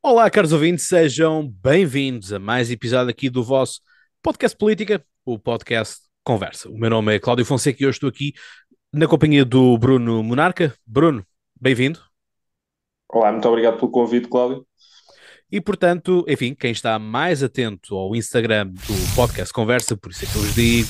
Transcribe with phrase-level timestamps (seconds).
[0.00, 3.80] Olá, caros ouvintes, sejam bem-vindos a mais episódio aqui do vosso
[4.22, 6.68] podcast Política, o podcast Conversa.
[6.70, 8.32] O meu nome é Cláudio Fonseca e hoje estou aqui
[8.92, 10.72] na companhia do Bruno Monarca.
[10.86, 11.26] Bruno,
[11.60, 11.98] bem-vindo.
[13.08, 14.64] Olá, muito obrigado pelo convite, Cláudio.
[15.50, 20.28] E portanto, enfim, quem está mais atento ao Instagram do podcast Conversa, por isso é
[20.28, 20.88] que eu vos digo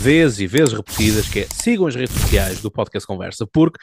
[0.00, 3.78] vezes e vezes repetidas que é sigam as redes sociais do podcast Conversa, porque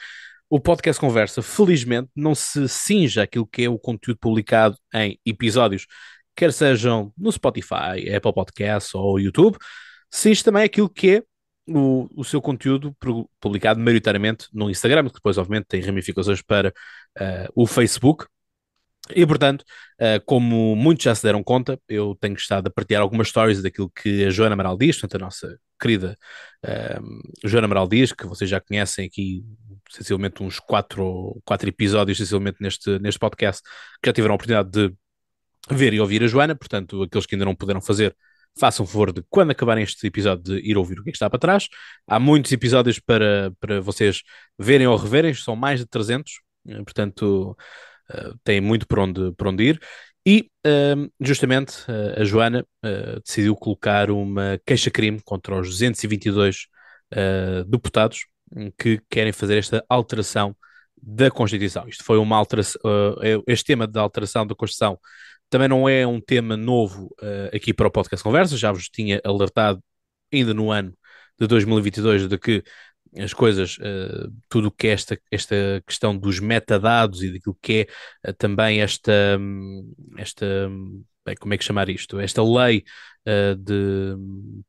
[0.54, 5.84] o podcast Conversa, felizmente, não se cinge aquilo que é o conteúdo publicado em episódios,
[6.36, 9.58] quer sejam no Spotify, Apple Podcasts ou YouTube,
[10.08, 11.22] cinge também aquilo que é
[11.68, 12.96] o, o seu conteúdo
[13.40, 18.24] publicado maioritariamente no Instagram, que depois, obviamente, tem ramificações para uh, o Facebook.
[19.12, 19.62] E, portanto,
[20.00, 23.90] uh, como muitos já se deram conta, eu tenho estado a partilhar algumas stories daquilo
[23.90, 26.16] que a Joana Amaral diz, portanto, a nossa querida
[26.64, 29.44] uh, Joana Amaral diz, que vocês já conhecem aqui
[29.90, 33.62] sensivelmente uns quatro, quatro episódios, sensivelmente neste, neste podcast,
[34.02, 34.94] que já tiveram a oportunidade de
[35.70, 38.16] ver e ouvir a Joana, portanto, aqueles que ainda não puderam fazer,
[38.58, 41.38] façam favor de, quando acabarem este episódio, de ir ouvir o que, é está para
[41.38, 41.68] trás.
[42.06, 44.22] Há muitos episódios para, para vocês
[44.58, 46.32] verem ou reverem, são mais de 300,
[46.68, 47.56] eh, portanto,
[48.10, 49.80] uh, têm muito por onde, por onde ir.
[50.26, 52.66] E, uh, justamente, uh, a Joana
[53.24, 56.66] decidiu colocar uma queixa-crime contra os 222
[57.68, 58.26] deputados
[58.78, 60.56] que querem fazer esta alteração
[61.06, 61.86] da Constituição.
[61.86, 64.98] Isto foi uma alteração, uh, este tema da alteração da Constituição
[65.50, 69.20] também não é um tema novo uh, aqui para o podcast Conversa, já vos tinha
[69.24, 69.82] alertado
[70.32, 70.96] ainda no ano
[71.38, 72.64] de 2022 de que
[73.18, 77.86] as coisas, uh, tudo o que é esta, esta questão dos metadados e daquilo que
[78.24, 79.38] é uh, também esta,
[80.16, 80.68] esta
[81.24, 82.20] bem, como é que chamar isto?
[82.20, 82.84] Esta lei
[83.26, 84.16] uh, de,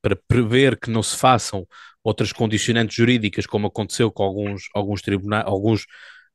[0.02, 1.68] para prever que não se façam
[2.04, 5.86] outras condicionantes jurídicas, como aconteceu com alguns, alguns tribunais, alguns,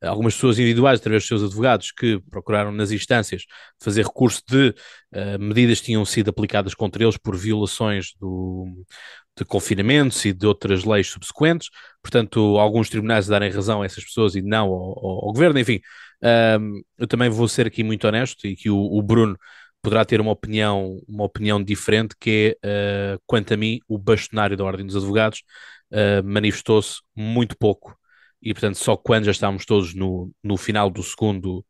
[0.02, 3.44] algumas pessoas individuais, através dos seus advogados, que procuraram nas instâncias
[3.82, 4.74] fazer recurso de
[5.14, 8.66] uh, medidas que tinham sido aplicadas contra eles por violações do,
[9.36, 11.68] de confinamentos e de outras leis subsequentes.
[12.02, 15.58] Portanto, alguns tribunais darem razão a essas pessoas e não ao, ao, ao governo.
[15.58, 15.80] Enfim,
[16.60, 19.36] um, eu também vou ser aqui muito honesto e que o, o Bruno
[19.82, 24.56] poderá ter uma opinião, uma opinião diferente, que é, uh, quanto a mim, o bastonário
[24.56, 25.42] da Ordem dos Advogados
[25.92, 27.96] uh, manifestou-se muito pouco
[28.42, 31.64] e, portanto, só quando já estávamos todos no, no final do segundo,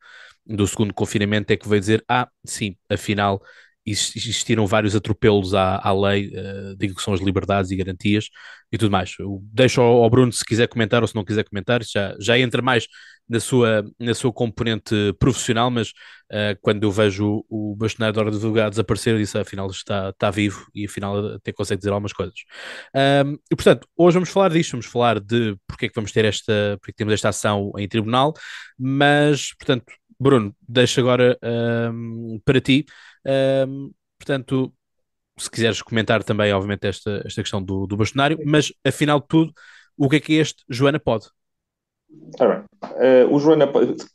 [0.47, 3.42] do segundo confinamento é que veio dizer, ah, sim, afinal
[3.86, 8.28] existiram vários atropelos à, à lei, uh, digo que são as liberdades e garantias
[8.70, 9.14] e tudo mais.
[9.18, 12.38] Eu deixo ao, ao, Bruno se quiser comentar ou se não quiser comentar, já, já
[12.38, 12.86] entra mais
[13.28, 18.20] na sua, na sua componente profissional, mas uh, quando eu vejo o, o bastonário da
[18.20, 21.90] Ordem de Advogados aparecer, eu disse, afinal está, está vivo e afinal até consegue dizer
[21.90, 22.34] algumas coisas.
[22.94, 26.24] Um, e portanto, hoje vamos falar disto, vamos falar de porque é que vamos ter
[26.24, 28.34] esta, porque temos esta ação em tribunal,
[28.76, 29.84] mas, portanto,
[30.19, 31.38] Bruno, deixo agora
[31.92, 32.84] um, para ti
[33.26, 34.72] um, portanto,
[35.38, 39.54] se quiseres comentar também, obviamente, esta, esta questão do, do bastonário, mas afinal de tudo,
[39.97, 41.28] o que é que este Joana pode?
[42.10, 42.48] Bem,
[43.28, 43.71] uh, o Joana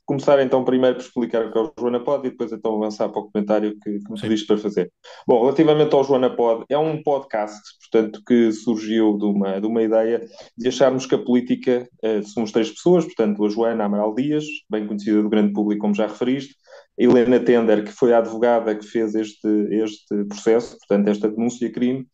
[0.05, 3.09] começar então primeiro por explicar o que é o Joana Pod e depois então avançar
[3.09, 4.91] para o comentário que, que me pediste para fazer.
[5.27, 9.81] Bom, relativamente ao Joana Pod, é um podcast, portanto, que surgiu de uma, de uma
[9.83, 10.25] ideia
[10.57, 14.87] de acharmos que a política, uh, somos três pessoas, portanto, a Joana Amaral Dias, bem
[14.87, 16.55] conhecida do grande público, como já referiste,
[16.97, 22.05] Helena Tender, que foi a advogada que fez este, este processo, portanto, esta denúncia-crime, eh,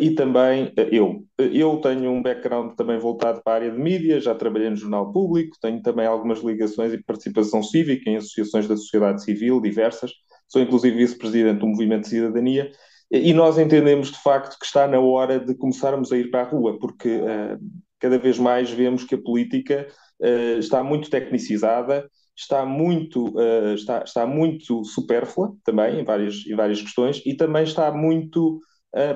[0.00, 1.24] e também eh, eu.
[1.38, 5.12] Eu tenho um background também voltado para a área de mídia, já trabalhei no jornal
[5.12, 10.12] público, tenho também algumas ligações e participação cívica em associações da sociedade civil diversas,
[10.48, 12.70] sou inclusive vice-presidente do Movimento de Cidadania,
[13.10, 16.48] e nós entendemos de facto que está na hora de começarmos a ir para a
[16.50, 17.58] rua, porque uh,
[18.00, 19.86] cada vez mais vemos que a política
[20.20, 26.56] uh, está muito tecnicizada, está muito, uh, está, está muito supérflua também em várias, em
[26.56, 28.60] várias questões e também está muito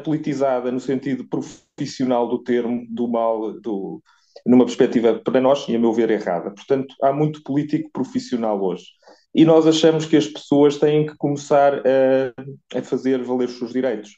[0.04, 4.02] politizada no sentido profissional do termo, do mal, do,
[4.46, 6.50] numa perspectiva, para nós, e a meu ver, errada.
[6.50, 8.84] Portanto, há muito político profissional hoje.
[9.34, 13.72] E nós achamos que as pessoas têm que começar a, a fazer valer os seus
[13.72, 14.10] direitos.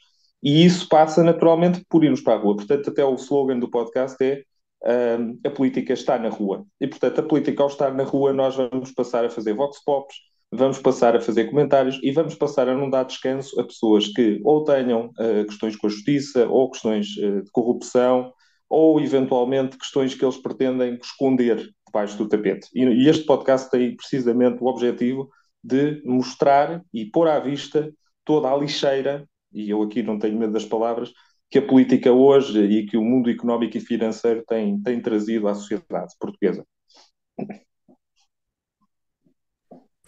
[0.42, 2.56] E isso passa naturalmente por irmos para a rua.
[2.56, 4.42] Portanto, até o slogan do podcast é
[4.84, 6.64] uh, a política está na rua.
[6.80, 10.16] E, portanto, a política, ao estar na rua, nós vamos passar a fazer vox pops,
[10.52, 14.38] vamos passar a fazer comentários e vamos passar a não dar descanso a pessoas que
[14.44, 18.32] ou tenham uh, questões com a justiça, ou questões uh, de corrupção,
[18.68, 22.68] ou eventualmente questões que eles pretendem esconder debaixo do tapete.
[22.74, 25.30] E, e este podcast tem precisamente o objetivo
[25.64, 27.90] de mostrar e pôr à vista
[28.24, 31.12] toda a lixeira, e eu aqui não tenho medo das palavras,
[31.50, 35.54] que a política hoje e que o mundo económico e financeiro tem, tem trazido à
[35.54, 36.64] sociedade portuguesa.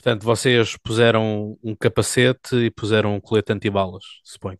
[0.04, 4.58] Portanto, vocês puseram um capacete e puseram um colete antibalas, suponho.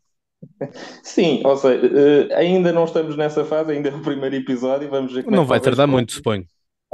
[1.02, 5.12] Sim, ou seja, uh, ainda não estamos nessa fase, ainda é o primeiro episódio, vamos
[5.12, 6.46] ver Não é que vai tardar muito, suponho.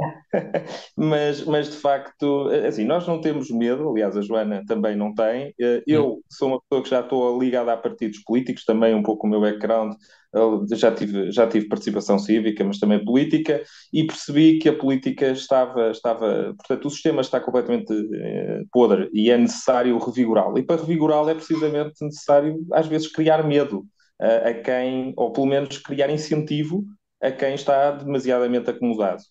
[0.97, 5.53] mas, mas de facto, assim, nós não temos medo, aliás, a Joana também não tem.
[5.59, 9.27] Eh, Eu sou uma pessoa que já estou ligada a partidos políticos, também um pouco
[9.27, 9.93] o meu background,
[10.35, 13.61] eh, já tive, já tive participação cívica, mas também política,
[13.93, 19.29] e percebi que a política estava, estava portanto, o sistema está completamente eh, podre e
[19.29, 20.57] é necessário revigorá-lo.
[20.57, 23.85] E para revigorá-lo é precisamente necessário, às vezes, criar medo
[24.21, 26.83] eh, a quem, ou pelo menos criar incentivo
[27.21, 29.21] a quem está demasiadamente acomodado.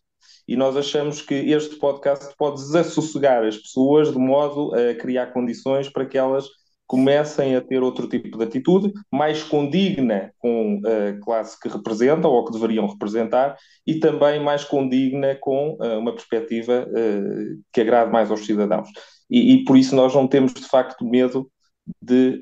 [0.50, 5.88] E nós achamos que este podcast pode desassossegar as pessoas de modo a criar condições
[5.88, 6.44] para que elas
[6.88, 12.44] comecem a ter outro tipo de atitude, mais condigna com a classe que representam ou
[12.44, 13.56] que deveriam representar,
[13.87, 18.88] e também mais condigna com uh, uma perspectiva uh, que agrade mais aos cidadãos.
[19.31, 21.49] E, e, por isso nós não temos, de facto, medo
[22.03, 22.41] de,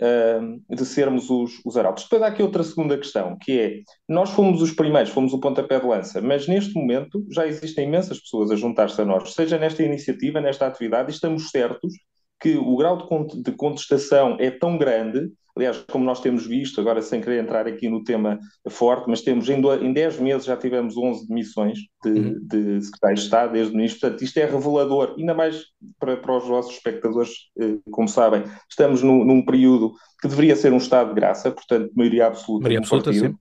[0.68, 2.04] de sermos os, os arautos.
[2.04, 5.80] Depois há aqui outra segunda questão, que é, nós fomos os primeiros, fomos o pontapé
[5.80, 9.82] de lança, mas neste momento já existem imensas pessoas a juntar-se a nós, seja nesta
[9.82, 11.92] iniciativa, nesta atividade, e estamos certos
[12.40, 17.20] que o grau de contestação é tão grande, aliás, como nós temos visto, agora sem
[17.20, 18.38] querer entrar aqui no tema
[18.68, 22.38] forte, mas temos em, em 10 meses já tivemos 11 demissões de, uhum.
[22.40, 25.64] de secretários de Estado desde o início, portanto isto é revelador, ainda mais
[25.98, 29.92] para, para os vossos espectadores, eh, como sabem, estamos no, num período
[30.22, 33.34] que deveria ser um estado de graça, portanto maioria absoluta maioria absoluta, sim.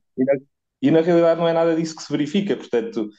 [0.82, 3.10] E na realidade não é nada disso que se verifica, portanto,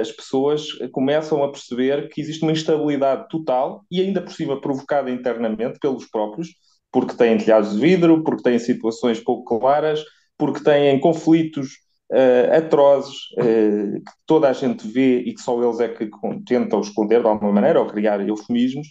[0.00, 5.10] as pessoas começam a perceber que existe uma instabilidade total e ainda por cima provocada
[5.10, 6.48] internamente pelos próprios,
[6.92, 10.00] porque têm telhados de vidro, porque têm situações pouco claras,
[10.38, 11.70] porque têm conflitos
[12.12, 16.08] uh, atrozes uh, que toda a gente vê e que só eles é que
[16.46, 18.86] tentam esconder de alguma maneira ou criar eufemismos.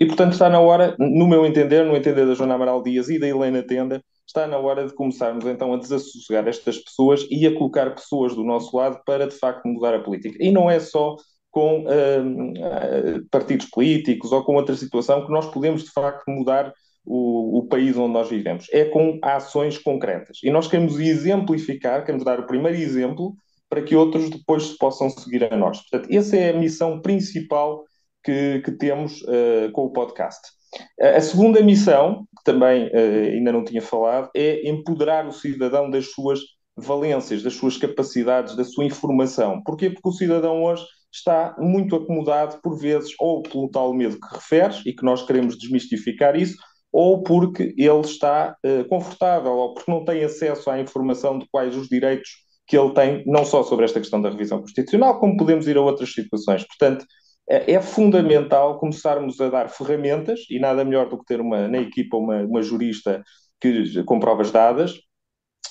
[0.00, 3.18] E, portanto, está na hora, no meu entender, no entender da Joana Amaral Dias e
[3.18, 7.54] da Helena Tenda, está na hora de começarmos então a desassossegar estas pessoas e a
[7.54, 10.36] colocar pessoas do nosso lado para de facto mudar a política.
[10.38, 11.16] E não é só
[11.50, 16.72] com uh, partidos políticos ou com outra situação que nós podemos de facto mudar
[17.04, 18.66] o, o, país onde nós vivemos.
[18.70, 20.38] É com ações concretas.
[20.44, 23.34] E nós queremos exemplificar, queremos dar o primeiro exemplo
[23.68, 25.80] para que outros depois possam seguir a nós.
[25.88, 27.82] Portanto, essa é a missão principal
[28.22, 30.57] que, que temos uh, com o podcast.
[31.00, 36.12] A segunda missão, que também uh, ainda não tinha falado, é empoderar o cidadão das
[36.12, 36.40] suas
[36.76, 39.62] valências, das suas capacidades, da sua informação.
[39.64, 39.90] Porquê?
[39.90, 44.82] Porque o cidadão hoje está muito acomodado, por vezes, ou pelo tal medo que referes,
[44.84, 46.56] e que nós queremos desmistificar isso,
[46.92, 51.76] ou porque ele está uh, confortável, ou porque não tem acesso à informação de quais
[51.76, 52.28] os direitos
[52.66, 55.80] que ele tem, não só sobre esta questão da revisão constitucional, como podemos ir a
[55.80, 56.66] outras situações.
[56.66, 57.04] Portanto,
[57.48, 61.78] é, é fundamental começarmos a dar ferramentas, e nada melhor do que ter uma, na
[61.78, 63.22] equipa uma, uma jurista
[63.60, 64.94] que, com provas dadas,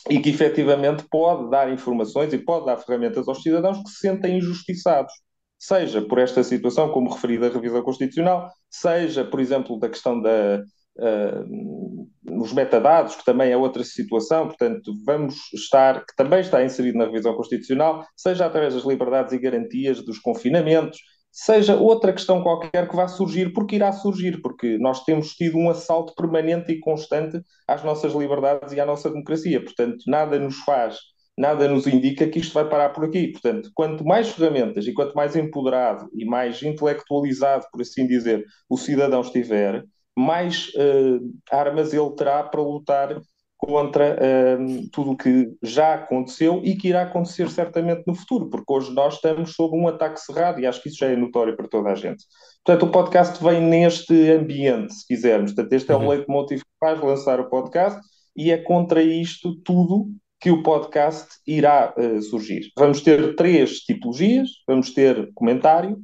[0.09, 4.37] e que efetivamente pode dar informações e pode dar ferramentas aos cidadãos que se sentem
[4.37, 5.13] injustiçados.
[5.59, 10.61] Seja por esta situação, como referida à revisão constitucional, seja, por exemplo, da questão da,
[10.99, 16.97] uh, os metadados, que também é outra situação, portanto, vamos estar, que também está inserido
[16.97, 20.99] na revisão constitucional, seja através das liberdades e garantias dos confinamentos,
[21.39, 25.69] seja outra questão qualquer que vá surgir, porque irá surgir, porque nós temos tido um
[25.69, 29.63] assalto permanente e constante às nossas liberdades e à nossa democracia.
[29.63, 30.97] Portanto, nada nos faz,
[31.37, 33.31] nada nos indica que isto vai parar por aqui.
[33.33, 38.75] Portanto, quanto mais ferramentas e quanto mais empoderado e mais intelectualizado, por assim dizer, o
[38.75, 39.83] cidadão estiver,
[40.17, 41.19] mais uh,
[41.51, 43.21] armas ele terá para lutar
[43.57, 48.71] contra uh, tudo o que já aconteceu e que irá acontecer certamente no futuro, porque
[48.71, 51.67] hoje nós estamos sob um ataque cerrado e acho que isso já é notório para
[51.67, 52.23] toda a gente.
[52.63, 55.53] Portanto, o podcast vem neste ambiente, se quisermos.
[55.53, 56.09] Portanto, este é o uhum.
[56.09, 57.99] leitmotiv que faz lançar o podcast
[58.35, 60.07] e é contra isto tudo
[60.39, 62.71] que o podcast irá uh, surgir.
[62.77, 65.97] Vamos ter três tipologias, vamos ter comentário,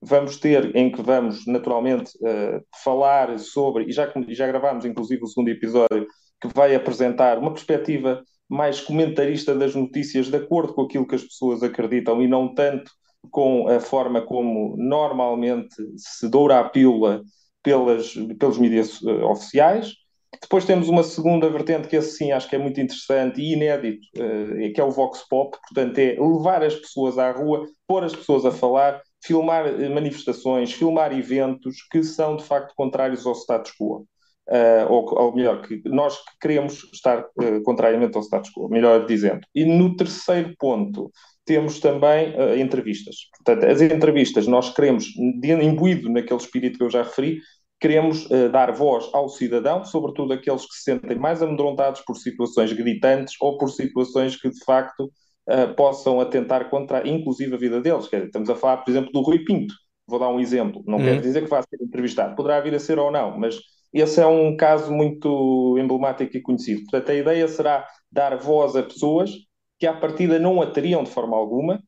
[0.00, 5.26] vamos ter em que vamos naturalmente uh, falar sobre, e já, já gravámos inclusive o
[5.26, 6.06] segundo episódio,
[6.40, 11.22] que vai apresentar uma perspectiva mais comentarista das notícias de acordo com aquilo que as
[11.22, 12.90] pessoas acreditam e não tanto
[13.30, 17.22] com a forma como normalmente se doura a pílula
[17.62, 19.92] pelas, pelos mídias uh, oficiais.
[20.40, 24.72] Depois temos uma segunda vertente que assim acho que é muito interessante e inédito, uh,
[24.72, 28.46] que é o Vox Pop, portanto é levar as pessoas à rua, pôr as pessoas
[28.46, 34.06] a falar, filmar uh, manifestações, filmar eventos que são de facto contrários ao status quo
[34.48, 39.40] uh, ou, ou, melhor, que nós queremos estar uh, contrariamente ao status quo, melhor dizendo.
[39.54, 41.10] E no terceiro ponto,
[41.44, 43.16] temos também uh, entrevistas.
[43.36, 47.40] Portanto, as entrevistas nós queremos, imbuído naquele espírito que eu já referi,
[47.80, 52.72] queremos uh, dar voz ao cidadão, sobretudo aqueles que se sentem mais amedrontados por situações
[52.72, 58.08] gritantes ou por situações que de facto uh, possam atentar contra, inclusive, a vida deles.
[58.08, 59.74] Quer dizer, estamos a falar, por exemplo, do Rui Pinto.
[60.06, 60.82] Vou dar um exemplo.
[60.86, 61.04] Não uhum.
[61.04, 62.34] quer dizer que vá ser entrevistado.
[62.34, 63.58] Poderá vir a ser ou não, mas
[63.92, 66.82] esse é um caso muito emblemático e conhecido.
[66.82, 69.30] Portanto, a ideia será dar voz a pessoas
[69.78, 71.80] que à partida não a teriam de forma alguma,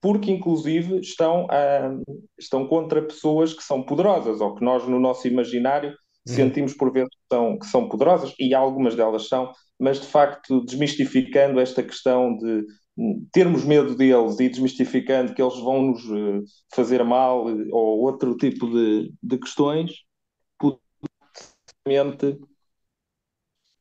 [0.00, 5.28] porque inclusive estão, uh, estão contra pessoas que são poderosas, ou que nós no nosso
[5.28, 6.34] imaginário uhum.
[6.34, 10.64] sentimos por vezes que são, que são poderosas, e algumas delas são, mas de facto
[10.64, 12.64] desmistificando esta questão de
[13.30, 16.42] termos medo deles e desmistificando que eles vão nos uh,
[16.74, 19.92] fazer mal uh, ou outro tipo de, de questões,
[21.86, 22.38] poderá,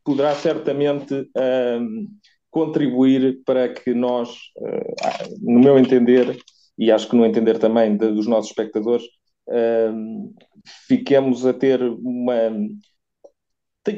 [0.04, 1.30] poderá certamente
[2.56, 6.38] contribuir para que nós, uh, no meu entender,
[6.80, 9.04] e acho que no entender também de, dos nossos espectadores,
[9.50, 10.34] uh,
[10.88, 12.50] fiquemos a ter uma.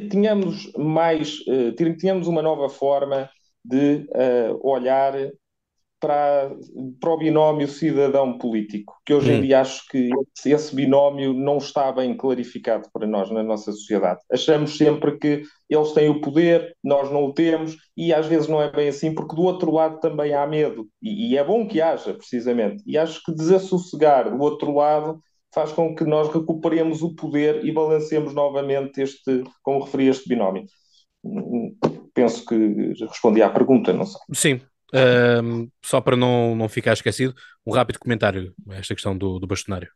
[0.09, 3.29] Tínhamos mais, uh, tínhamos uma nova forma
[3.63, 4.07] de
[4.61, 5.13] olhar
[5.99, 6.51] para,
[6.99, 9.41] para o binómio cidadão político, que hoje em hum.
[9.41, 14.21] dia acho que esse, esse, binómio não está bem clarificado para nós na nossa sociedade.
[14.31, 18.61] Achamos sempre que eles têm o poder, nós não o temos, e às vezes não
[18.61, 21.81] é bem assim, porque do outro lado também há medo, e, e é bom que
[21.81, 22.83] haja, precisamente.
[22.85, 25.19] E acho que desassossegar do outro lado
[25.53, 30.65] faz com que nós recuperemos o poder e balancemos novamente este, como referi, este binómio.
[32.13, 34.21] Penso que respondi à pergunta, não sei.
[34.33, 34.61] Sim,
[34.93, 37.33] um, só para não, não ficar esquecido,
[37.65, 39.89] um rápido comentário a esta questão do, do bastonário.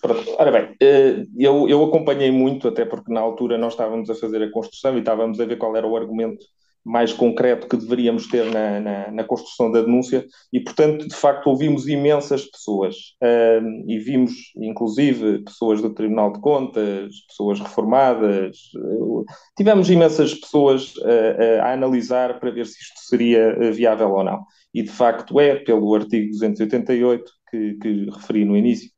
[0.00, 0.34] Pronto.
[0.38, 4.42] Ora bem, eh, eu, eu acompanhei muito, até porque na altura nós estávamos a fazer
[4.42, 6.44] a construção e estávamos a ver qual era o argumento
[6.84, 11.46] mais concreto que deveríamos ter na, na, na, construção da denúncia e, portanto, de facto,
[11.48, 19.24] ouvimos imensas pessoas uh, e vimos, inclusive, pessoas do Tribunal de Contas, pessoas reformadas, uh,
[19.56, 24.40] tivemos imensas pessoas uh, a analisar para ver se isto seria viável ou não.
[24.72, 28.90] E, de facto, é pelo artigo 288 que, que referi no início,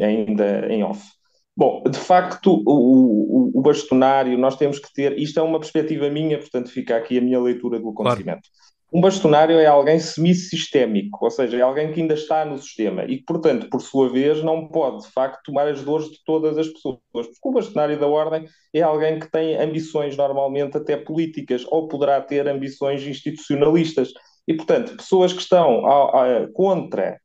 [0.00, 1.17] ainda em off.
[1.58, 6.08] Bom, de facto, o, o, o, bastonário, nós temos que ter, isto é uma perspectiva
[6.08, 8.42] minha, portanto fica aqui a minha leitura do acontecimento.
[8.42, 8.68] Claro.
[8.92, 13.16] Um bastonário é alguém semissistémico, ou seja, é alguém que ainda está no sistema e
[13.16, 16.68] que, portanto, por sua vez, não pode, de facto, tomar as dores de todas as
[16.68, 17.00] pessoas.
[17.12, 22.20] Porque o bastonário da ordem é alguém que tem ambições, normalmente até políticas, ou poderá
[22.20, 24.12] ter ambições institucionalistas.
[24.46, 27.18] E, portanto, pessoas que estão a, a, contra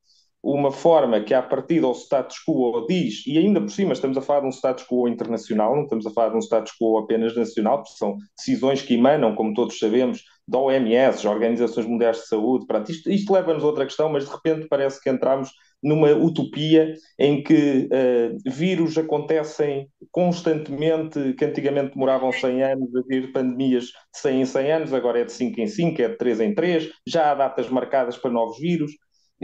[0.44, 4.22] uma forma que, a partir do status quo, diz, e ainda por cima estamos a
[4.22, 7.36] falar de um status quo internacional, não estamos a falar de um status quo apenas
[7.36, 12.66] nacional, porque são decisões que emanam, como todos sabemos, da OMS, Organizações Mundiais de Saúde.
[12.68, 15.50] Pronto, isto, isto leva-nos a outra questão, mas de repente parece que entramos
[15.82, 23.32] numa utopia em que uh, vírus acontecem constantemente, que antigamente demoravam 100 anos, a vir
[23.32, 26.40] pandemias de 100 em 100 anos, agora é de 5 em 5, é de 3
[26.40, 28.92] em 3, já há datas marcadas para novos vírus.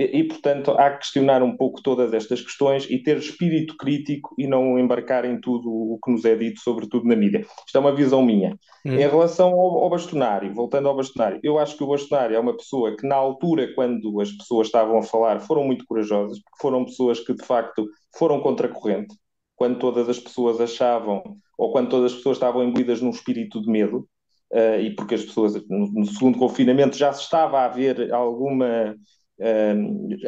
[0.01, 4.47] E, portanto, há que questionar um pouco todas estas questões e ter espírito crítico e
[4.47, 7.45] não embarcar em tudo o que nos é dito, sobretudo na mídia.
[7.65, 8.57] Isto é uma visão minha.
[8.85, 8.93] Hum.
[8.93, 12.55] Em relação ao, ao, bastonário, voltando ao bastonário, eu acho que o bastonário é uma
[12.55, 16.85] pessoa que, na altura, quando as pessoas estavam a falar, foram muito corajosas, porque foram
[16.85, 17.85] pessoas que, de facto,
[18.17, 19.13] foram contra a corrente,
[19.53, 21.21] quando todas as pessoas achavam,
[21.57, 24.07] ou quando todas as pessoas estavam imbuídas num espírito de medo,
[24.53, 28.95] uh, e porque as pessoas, no, no segundo confinamento, já se estava a haver alguma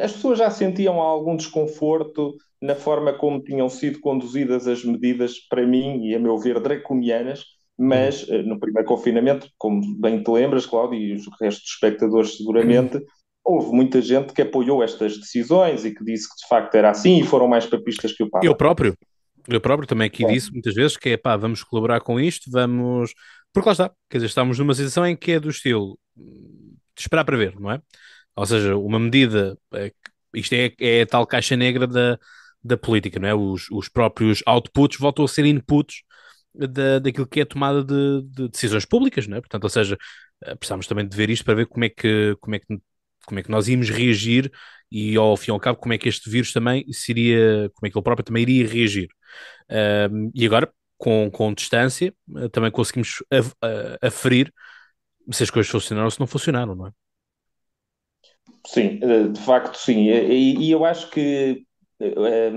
[0.00, 5.66] as pessoas já sentiam algum desconforto na forma como tinham sido conduzidas as medidas, para
[5.66, 7.44] mim e a meu ver, draconianas,
[7.76, 8.36] mas uhum.
[8.36, 12.98] eh, no primeiro confinamento, como bem te lembras, Cláudio, e os restos dos espectadores seguramente,
[12.98, 13.04] uhum.
[13.44, 17.20] houve muita gente que apoiou estas decisões e que disse que de facto era assim
[17.20, 18.46] e foram mais papistas que o Papa.
[18.46, 18.96] Eu próprio,
[19.48, 20.28] eu próprio também aqui é.
[20.28, 23.12] disse muitas vezes que é pá, vamos colaborar com isto, vamos.
[23.52, 27.24] Porque lá está, quer dizer, estamos numa situação em que é do estilo de esperar
[27.24, 27.80] para ver, não é?
[28.36, 29.92] Ou seja, uma medida, é
[30.34, 32.18] isto é, é a tal caixa negra da,
[32.62, 33.34] da política, não é?
[33.34, 36.02] Os, os próprios outputs voltam a ser inputs
[36.54, 39.40] da, daquilo que é tomada de, de, decisões públicas, não é?
[39.40, 39.96] Portanto, ou seja,
[40.44, 42.66] eh, precisamos também de ver isto para ver como é que, como é que,
[43.26, 44.50] como é que nós íamos reagir
[44.90, 47.90] e ao fim e ao cabo como é que este vírus também seria, como é
[47.90, 49.08] que ele próprio também iria reagir.
[50.10, 53.22] Um, e agora, com, com distância, eh, também conseguimos
[54.02, 54.52] aferir
[55.32, 56.92] se as coisas funcionaram ou se não funcionaram, não é?
[58.66, 60.08] Sim, eh, de facto sim.
[60.08, 61.62] E, eu acho que,
[62.00, 62.52] eh,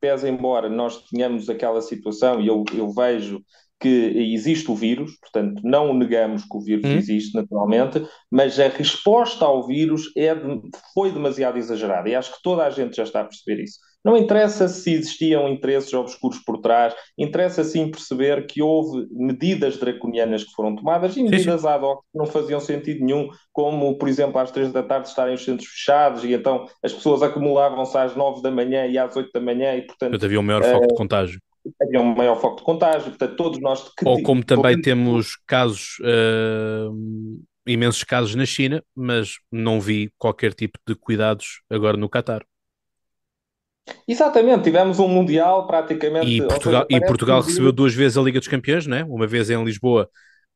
[0.00, 3.42] pese embora nós tenhamos aquela situação, e eu, eu vejo
[3.78, 6.96] que existe o vírus, portanto, não negamos que o vírus hum.
[6.96, 10.34] existe naturalmente, mas a resposta ao vírus é
[10.94, 13.78] foi demasiado exagerada, e acho que toda a gente já está a perceber isso.
[14.06, 20.44] Não interessa se existiam interesses obscuros por trás, interessa sim perceber que houve medidas draconianas
[20.44, 24.38] que foram tomadas e medidas ad hoc que não faziam sentido nenhum, como, por exemplo,
[24.38, 28.42] às três da tarde estarem os centros fechados e então as pessoas acumulavam-se às nove
[28.42, 30.24] da manhã e às oito da manhã e, portanto...
[30.24, 31.40] havia um maior foco de contágio
[31.82, 33.90] havia um maior foco de contágio, portanto, todos nós.
[34.04, 36.94] Ou como também temos casos uh,
[37.66, 42.44] imensos casos na China, mas não vi qualquer tipo de cuidados agora no Qatar.
[44.06, 46.26] Exatamente, tivemos um Mundial praticamente.
[46.26, 49.04] E Portugal, seja, e Portugal recebeu duas vezes a Liga dos Campeões, né?
[49.04, 50.08] uma vez em Lisboa,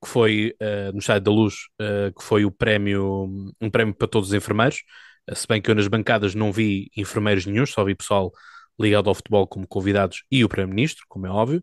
[0.02, 4.08] que foi uh, no Estádio da Luz, uh, que foi o prémio, um prémio para
[4.08, 4.82] todos os enfermeiros.
[5.30, 8.32] Uh, se bem que eu nas bancadas não vi enfermeiros nenhum, só vi pessoal
[8.80, 11.62] ligado ao futebol como convidados e o Primeiro-Ministro, como é óbvio.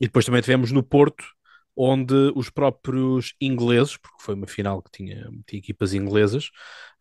[0.00, 1.24] e depois também tivemos no Porto
[1.78, 6.50] onde os próprios ingleses, porque foi uma final que tinha, tinha equipas inglesas,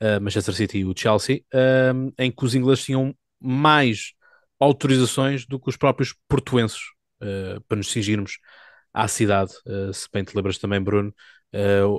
[0.02, 4.14] uh, Manchester City e o Chelsea, uh, em que os ingleses tinham mais
[4.60, 6.82] autorizações do que os próprios portuenses
[7.22, 8.40] uh, para nos cingirmos
[8.94, 9.52] à cidade.
[9.94, 11.14] se bem te lembras também, Bruno,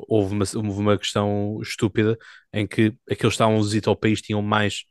[0.08, 2.18] houve, uma, houve uma questão estúpida
[2.52, 4.82] em que aqueles que estavam a visitar ao país tinham mais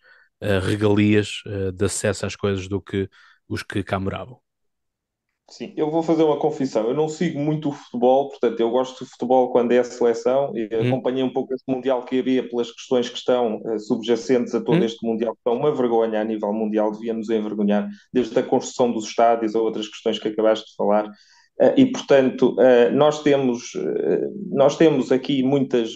[0.41, 1.41] regalias
[1.73, 3.09] de acesso às coisas do que
[3.45, 4.39] os que cá moravam.
[5.49, 6.89] Sim, eu vou fazer uma confissão.
[6.89, 10.51] Eu não sigo muito o futebol, portanto, eu gosto de futebol quando é a seleção
[10.53, 10.87] e hum.
[10.87, 14.77] acompanhei um pouco esse Mundial que havia pelas questões que estão uh, subjacentes a todo
[14.77, 14.83] hum.
[14.83, 19.05] este Mundial, que estão uma vergonha a nível mundial, devíamos envergonhar, desde a construção dos
[19.05, 21.07] estádios a outras questões que acabaste de falar.
[21.07, 23.71] Uh, e, portanto, uh, nós, temos,
[24.51, 25.95] nós temos aqui muitas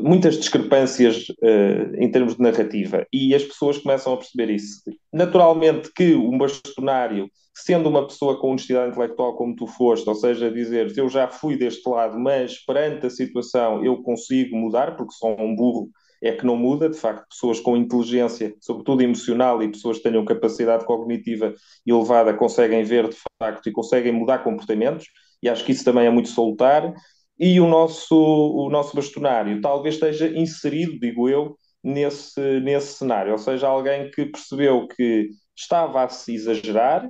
[0.00, 4.82] muitas discrepâncias uh, em termos de narrativa e as pessoas começam a perceber isso.
[5.12, 10.50] Naturalmente que um bastonário sendo uma pessoa com honestidade intelectual como tu foste, ou seja,
[10.50, 15.40] dizer eu já fui deste lado, mas perante a situação eu consigo mudar, porque sou
[15.40, 15.88] um burro
[16.22, 20.24] é que não muda, de facto, pessoas com inteligência, sobretudo emocional, e pessoas que tenham
[20.24, 21.54] capacidade cognitiva
[21.86, 25.06] elevada conseguem ver de facto e conseguem mudar comportamentos,
[25.42, 26.92] e acho que isso também é muito salutar.
[27.38, 33.38] E o nosso, o nosso bastonário talvez esteja inserido, digo eu, nesse, nesse cenário, ou
[33.38, 37.08] seja, alguém que percebeu que estava a se exagerar,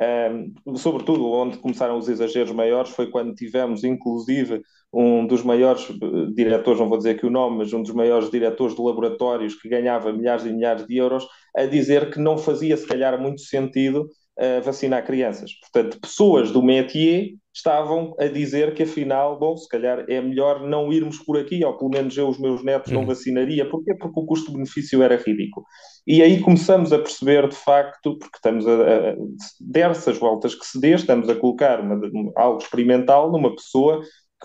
[0.00, 4.60] um, sobretudo onde começaram os exageros maiores foi quando tivemos, inclusive,
[4.92, 8.30] um dos maiores uh, diretores, não vou dizer aqui o nome, mas um dos maiores
[8.30, 12.76] diretores de laboratórios que ganhava milhares e milhares de euros, a dizer que não fazia,
[12.76, 15.52] se calhar, muito sentido uh, vacinar crianças.
[15.60, 20.92] Portanto, pessoas do métier estavam a dizer que afinal, bom, se calhar é melhor não
[20.92, 23.06] irmos por aqui, ou pelo menos eu, os meus netos, não uhum.
[23.06, 23.68] vacinaria.
[23.68, 23.94] Porquê?
[23.94, 25.64] Porque o custo-benefício era ridículo.
[26.06, 29.14] E aí começamos a perceber, de facto, porque estamos a, a
[29.60, 32.00] dessas voltas que se dê, estamos a colocar uma,
[32.36, 34.02] algo experimental numa pessoa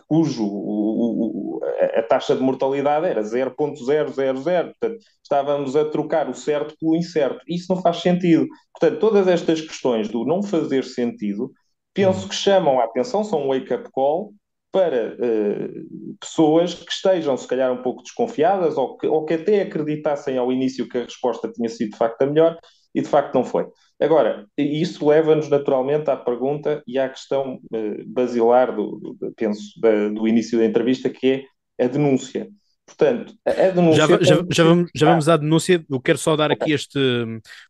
[0.07, 1.38] cujo o, o,
[1.79, 7.39] a taxa de mortalidade era 0.000, portanto, estávamos a trocar o certo pelo incerto.
[7.47, 8.47] Isso não faz sentido.
[8.77, 11.51] Portanto, todas estas questões do não fazer sentido
[11.93, 14.33] penso que chamam a atenção, são um wake-up call
[14.71, 19.61] para uh, pessoas que estejam, se calhar, um pouco desconfiadas ou que, ou que até
[19.61, 22.57] acreditassem ao início que a resposta tinha sido de facto a melhor
[22.93, 23.67] e de facto não foi.
[23.99, 30.09] Agora, isso leva-nos naturalmente à pergunta e à questão uh, basilar do, do, penso, da,
[30.09, 31.43] do início da entrevista, que é
[31.79, 32.49] a denúncia.
[32.89, 34.07] Portanto, a denúncia.
[34.07, 35.85] Já, já, já, vamos, já vamos à denúncia.
[35.89, 36.99] Eu quero só dar aqui este.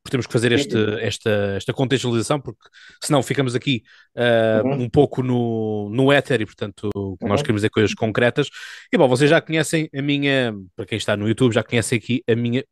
[0.02, 2.62] Porque temos que fazer este, esta, esta contextualização, porque
[3.04, 3.84] senão ficamos aqui
[4.16, 4.84] uh, uhum.
[4.84, 7.18] um pouco no, no éter e, portanto, uhum.
[7.22, 8.50] nós queremos dizer coisas concretas.
[8.92, 10.56] E bom, vocês já conhecem a minha.
[10.76, 12.64] Para quem está no YouTube, já conhecem aqui a minha.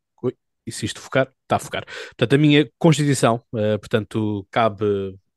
[0.66, 1.28] E se isto focar?
[1.42, 1.84] Está a focar.
[2.08, 4.84] Portanto, a minha Constituição, uh, portanto, cabe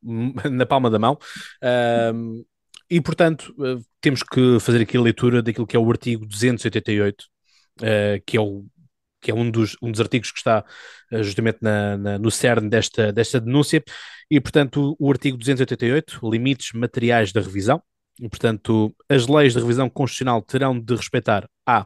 [0.50, 1.18] na palma da mão.
[1.62, 2.46] Uh,
[2.92, 7.22] e, portanto, uh, temos que fazer aqui a leitura daquilo que é o artigo 288,
[7.22, 8.66] uh, eh, que é o
[9.22, 10.66] que é um dos, um dos artigos que está
[11.12, 13.82] uh, justamente na, na, no cerne desta, desta denúncia,
[14.30, 17.82] e portanto o, o artigo 288, limites materiais da revisão,
[18.20, 21.86] e portanto as leis de revisão constitucional terão de respeitar A,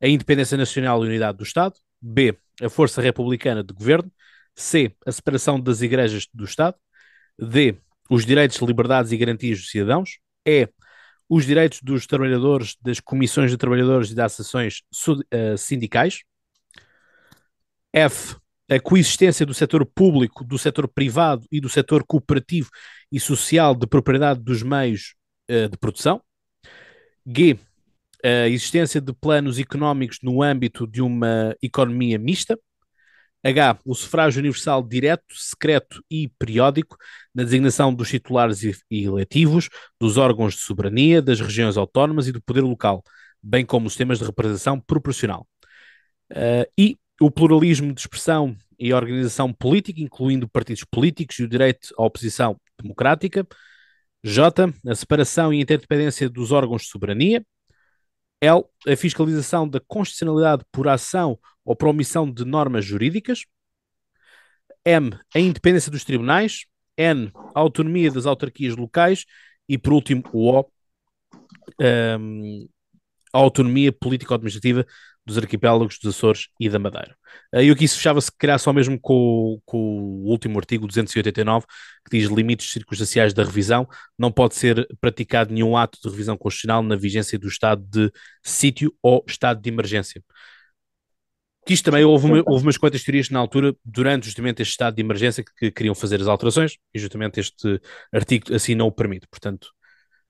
[0.00, 4.12] a independência nacional e unidade do Estado, B, a força republicana de governo,
[4.54, 6.76] C, a separação das igrejas do Estado,
[7.38, 7.76] D,
[8.08, 10.68] os direitos, liberdades e garantias dos cidadãos, E,
[11.28, 16.20] os direitos dos trabalhadores, das comissões de trabalhadores e das associações uh, sindicais.
[17.92, 18.36] F.
[18.68, 22.68] A coexistência do setor público, do setor privado e do setor cooperativo
[23.12, 25.14] e social de propriedade dos meios
[25.50, 26.22] uh, de produção.
[27.26, 27.58] G.
[28.24, 32.58] A existência de planos económicos no âmbito de uma economia mista.
[33.46, 33.78] H.
[33.84, 36.96] O sufrágio universal direto, secreto e periódico
[37.34, 39.68] na designação dos titulares e eletivos,
[40.00, 43.04] dos órgãos de soberania, das regiões autónomas e do poder local,
[43.42, 45.46] bem como os sistemas de representação proporcional.
[46.32, 51.94] Uh, e o pluralismo de expressão e organização política, incluindo partidos políticos e o direito
[51.96, 53.46] à oposição democrática.
[54.24, 54.74] J.
[54.86, 57.44] A separação e interdependência dos órgãos de soberania.
[58.40, 58.64] L.
[58.86, 63.44] A fiscalização da constitucionalidade por ação ou por omissão de normas jurídicas.
[64.84, 65.18] M.
[65.34, 66.66] A independência dos tribunais.
[66.96, 67.30] N.
[67.54, 69.24] A autonomia das autarquias locais.
[69.68, 70.70] E, por último, o O.
[71.80, 72.68] Um,
[73.32, 74.86] a autonomia político-administrativa
[75.26, 77.16] dos arquipélagos dos Açores e da Madeira.
[77.52, 81.66] E aqui se fechava-se, calhar, só mesmo com, com, o último artigo 289,
[82.08, 83.88] que diz limites circunstanciais da revisão.
[84.16, 88.10] Não pode ser praticado nenhum ato de revisão constitucional na vigência do estado de
[88.42, 90.22] sítio ou estado de emergência.
[91.66, 94.94] Que isto também houve, uma, houve umas quantas teorias na altura, durante justamente este estado
[94.94, 97.80] de emergência, que, que queriam fazer as alterações, e justamente este
[98.12, 99.26] artigo assim não o permite.
[99.28, 99.66] Portanto,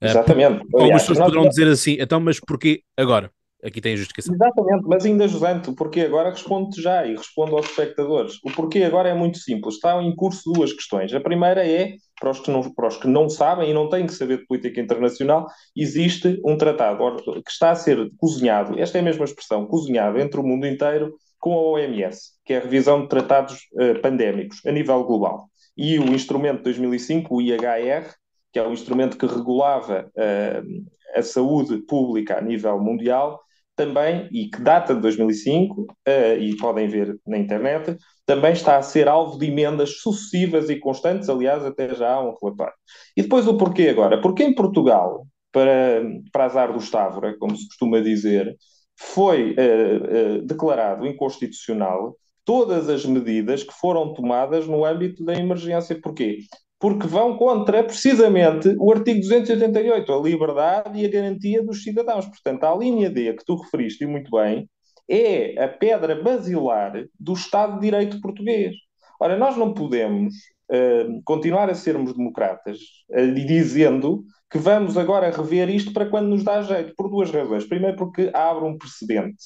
[0.00, 0.64] eh, Exatamente.
[0.74, 3.30] Algumas pessoas poderão dizer assim, então, mas porquê agora?
[3.66, 4.32] Aqui tem a justificação.
[4.32, 8.38] Exatamente, mas ainda Josante, o porquê agora responde já e respondo aos espectadores.
[8.44, 9.74] O porquê agora é muito simples.
[9.74, 11.12] Estão em curso duas questões.
[11.12, 14.06] A primeira é, para os que não, para os que não sabem e não têm
[14.06, 19.00] que saber de política internacional, existe um tratado que está a ser cozinhado, esta é
[19.00, 23.02] a mesma expressão, cozinhado entre o mundo inteiro com a OMS, que é a revisão
[23.02, 25.48] de tratados uh, pandémicos a nível global.
[25.76, 28.14] E o instrumento de 2005, o IHR,
[28.52, 33.40] que é o instrumento que regulava uh, a saúde pública a nível mundial,
[33.76, 38.76] também, e que data de 2005, uh, eh, e podem ver na internet, também está
[38.76, 42.74] a ser alvo de emendas sucessivas e constantes, aliás, até já há um relatório.
[43.16, 44.20] E depois o porquê agora?
[44.20, 48.56] Porque em Portugal, para, para azar do Estávora, como se costuma dizer,
[48.98, 56.00] foi uh, uh, declarado inconstitucional todas as medidas que foram tomadas no âmbito da emergência.
[56.00, 56.38] Porquê?
[56.78, 62.26] Porque vão contra precisamente o artigo 288, a liberdade e a garantia dos cidadãos.
[62.26, 64.68] Portanto, a linha D que tu referiste e muito bem
[65.08, 68.74] é a pedra basilar do Estado de Direito português.
[69.20, 70.34] Ora, nós não podemos
[70.70, 72.78] uh, continuar a sermos democratas
[73.10, 77.64] uh, dizendo que vamos agora rever isto para quando nos dá jeito, por duas razões.
[77.64, 79.44] Primeiro, porque abre um precedente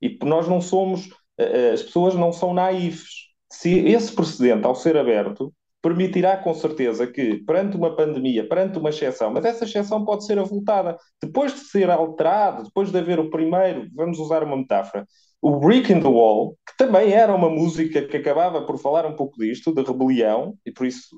[0.00, 3.32] e nós não somos, uh, as pessoas não são naifes.
[3.50, 8.90] Se esse precedente, ao ser aberto, permitirá com certeza que, perante uma pandemia, perante uma
[8.90, 13.28] exceção, mas essa exceção pode ser avultada, depois de ser alterado, depois de haver o
[13.28, 15.04] primeiro, vamos usar uma metáfora,
[15.42, 19.16] o Brick in the Wall, que também era uma música que acabava por falar um
[19.16, 21.16] pouco disto, de rebelião, e por isso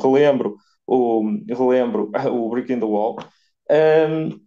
[0.00, 0.54] relembro
[0.86, 3.16] o, relembro o Brick in the Wall.
[3.68, 4.46] Um,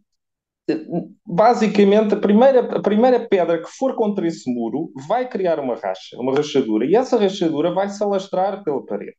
[1.25, 6.15] basicamente, a primeira, a primeira pedra que for contra esse muro vai criar uma racha,
[6.17, 9.17] uma rachadura, e essa rachadura vai se alastrar pela parede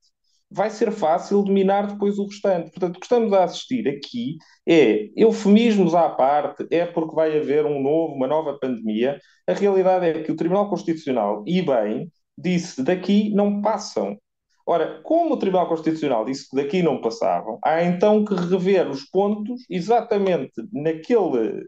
[0.50, 2.70] vai ser fácil dominar depois o restante.
[2.70, 4.36] Portanto, o que estamos a assistir aqui
[4.66, 9.18] é eufemismos à parte, é porque vai haver um novo, uma nova pandemia.
[9.46, 14.18] A realidade é que o Tribunal Constitucional, e bem, disse daqui não passam.
[14.66, 19.04] Ora, como o Tribunal Constitucional disse que daqui não passavam, há então que rever os
[19.04, 21.62] pontos exatamente naquele,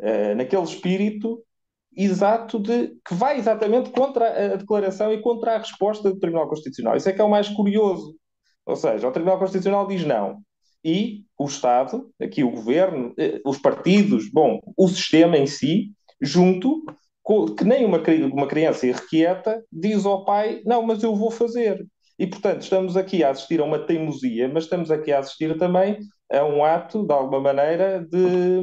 [0.00, 1.42] uh, naquele espírito
[1.96, 6.96] exato de que vai exatamente contra a declaração e contra a resposta do Tribunal Constitucional.
[6.96, 8.14] Isso é que é o mais curioso.
[8.66, 10.38] Ou seja, o Tribunal Constitucional diz não.
[10.84, 16.82] E o Estado, aqui o governo, eh, os partidos, bom, o sistema em si, junto,
[17.56, 18.00] que nem uma,
[18.32, 21.84] uma criança irrequieta, diz ao pai: não, mas eu vou fazer.
[22.18, 25.98] E, portanto, estamos aqui a assistir a uma teimosia, mas estamos aqui a assistir também
[26.30, 28.60] a um ato, de alguma maneira, de,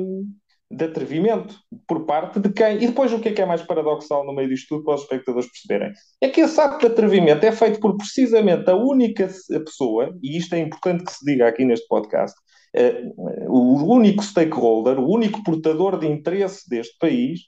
[0.69, 1.55] de atrevimento
[1.87, 2.77] por parte de quem.
[2.77, 5.01] E depois o que é que é mais paradoxal no meio disto tudo para os
[5.01, 5.93] espectadores perceberem?
[6.21, 9.29] É que esse ato de atrevimento é feito por precisamente a única
[9.65, 12.37] pessoa, e isto é importante que se diga aqui neste podcast,
[12.75, 17.41] uh, o único stakeholder, o único portador de interesse deste país,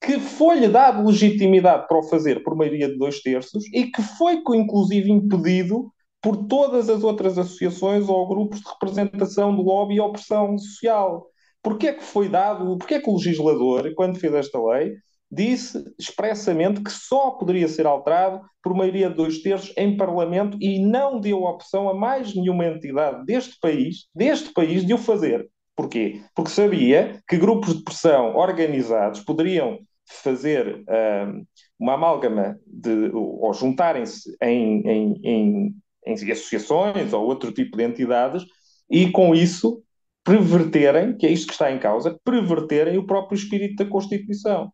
[0.00, 4.40] que foi-lhe dado legitimidade para o fazer por maioria de dois terços e que foi,
[4.54, 5.90] inclusive, impedido
[6.22, 11.26] por todas as outras associações ou grupos de representação do lobby e opressão social.
[11.66, 14.92] Porquê é que foi dado, porquê é que o legislador, quando fez esta lei,
[15.28, 20.78] disse expressamente que só poderia ser alterado por maioria de dois terços em Parlamento e
[20.78, 25.44] não deu opção a mais nenhuma entidade deste país, deste país, de o fazer.
[25.74, 26.20] Porquê?
[26.36, 29.80] Porque sabia que grupos de pressão organizados poderiam
[30.22, 31.44] fazer um,
[31.80, 35.74] uma amálgama de, ou juntarem-se em, em, em,
[36.06, 38.44] em associações ou outro tipo de entidades
[38.88, 39.82] e com isso
[40.26, 44.72] perverterem, que é isto que está em causa, perverterem o próprio espírito da Constituição.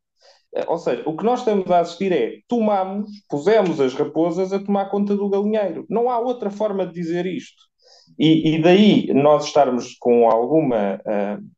[0.55, 4.59] Eh, ou seja, o que nós estamos a assistir é tomamos, pusemos as raposas a
[4.59, 5.85] tomar conta do galinheiro.
[5.91, 7.62] Não há outra forma de dizer isto.
[8.19, 11.01] E, e daí nós estarmos com alguma.
[11.07, 11.53] Uh,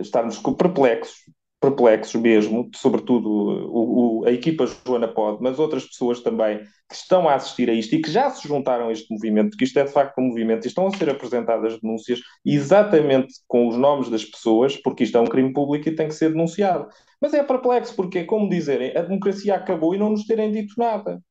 [0.00, 1.16] estarmos perplexos,
[1.64, 7.26] perplexos mesmo, sobretudo o, o, a equipa Joana Pod, mas outras pessoas também que estão
[7.26, 9.84] a assistir a isto e que já se juntaram a este movimento, porque isto é
[9.84, 14.24] de facto um movimento, e estão a ser apresentadas denúncias exatamente com os nomes das
[14.24, 16.88] pessoas, porque isto é um crime público e tem que ser denunciado.
[17.20, 20.74] Mas é perplexo, porque é como dizerem, a democracia acabou e não nos terem dito
[20.76, 21.22] nada.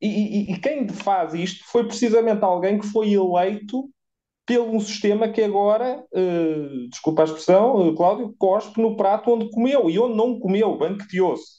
[0.00, 0.08] E,
[0.50, 3.88] e, e quem faz isto foi precisamente alguém que foi eleito
[4.48, 9.50] pelo um sistema que agora, uh, desculpa a expressão, uh, Cláudio, cospe no prato onde
[9.50, 11.58] comeu e onde não comeu, banqueteou-se.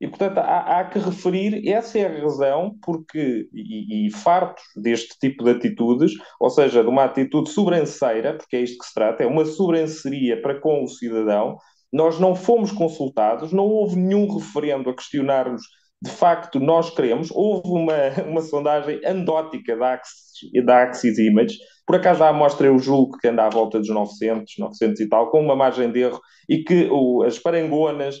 [0.00, 5.18] E, portanto, há, há, que referir, essa é a razão, porque, e, e, fartos deste
[5.18, 9.22] tipo de atitudes, ou seja, de uma atitude sobranceira, porque é isto que se trata,
[9.22, 11.56] é uma sobranceria para com o cidadão,
[11.92, 15.62] nós não fomos consultados, não houve nenhum referendo a questionarmos
[16.02, 17.30] de facto nós queremos.
[17.30, 22.78] Houve uma, uma sondagem andótica da Axis, da Axis Image, por acaso a amostra eu
[22.78, 26.20] julgo que anda à volta dos 900, 900 e tal, com uma margem de erro,
[26.48, 28.16] e que o, as parangonas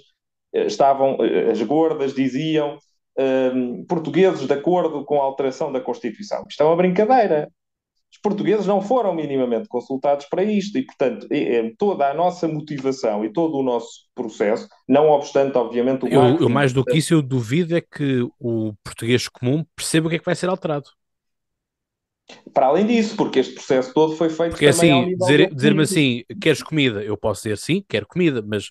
[0.54, 2.78] eh, estavam, eh, as gordas diziam
[3.18, 6.44] um, ehm, portugueses de acordo com a alteração da Constituição.
[6.48, 7.50] Isto é uma brincadeira.
[8.12, 11.26] Os portugueses não foram minimamente consultados para isto e, portanto,
[11.76, 16.48] toda a nossa motivação e todo o nosso processo, não obstante, obviamente, o eu, eu
[16.48, 20.18] mais do que isso, eu duvido é que o português comum perceba o que é
[20.20, 20.88] que vai ser alterado.
[22.52, 26.62] Para além disso, porque este processo todo foi feito porque assim, dizer, dizer-me assim, queres
[26.62, 27.02] comida?
[27.02, 28.66] Eu posso dizer sim, quero comida, mas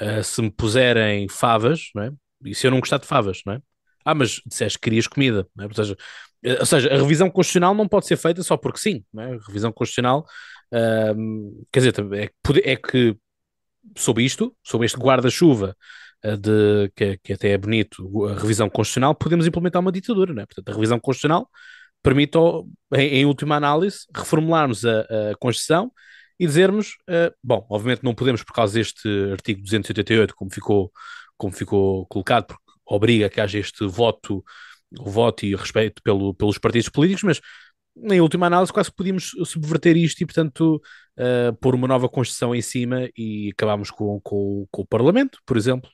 [0.00, 2.10] uh, se me puserem favas, não é?
[2.44, 3.60] E se eu não gostar de favas, não é?
[4.04, 5.68] Ah, mas disseste que querias comida, não é?
[5.68, 5.96] Ou seja,
[6.42, 9.34] eh, ou seja, a revisão constitucional não pode ser feita só porque sim, não é?
[9.34, 10.24] A revisão constitucional,
[10.72, 12.30] uh, quer dizer, é,
[12.72, 13.16] é que
[13.96, 15.76] sob isto, sob este guarda-chuva
[16.24, 20.42] uh, de que, que, até é bonito, a revisão constitucional, podemos implementar uma ditadura, não
[20.42, 20.46] é?
[20.46, 21.48] Portanto, a revisão constitucional
[22.02, 22.38] permite,
[22.94, 25.90] em, em última análise, reformularmos a, a Constituição
[26.38, 30.92] e dizermos, uh, bom, obviamente não podemos por causa deste artigo 288, como ficou,
[31.36, 34.44] como ficou colocado, porque obriga que haja este voto,
[34.98, 37.40] o voto e respeito pelo, pelos partidos políticos, mas
[38.12, 40.80] em última análise quase podíamos subverter isto e, portanto,
[41.18, 45.56] uh, pôr uma nova Constituição em cima e acabámos com, com, com o Parlamento, por
[45.56, 45.90] exemplo.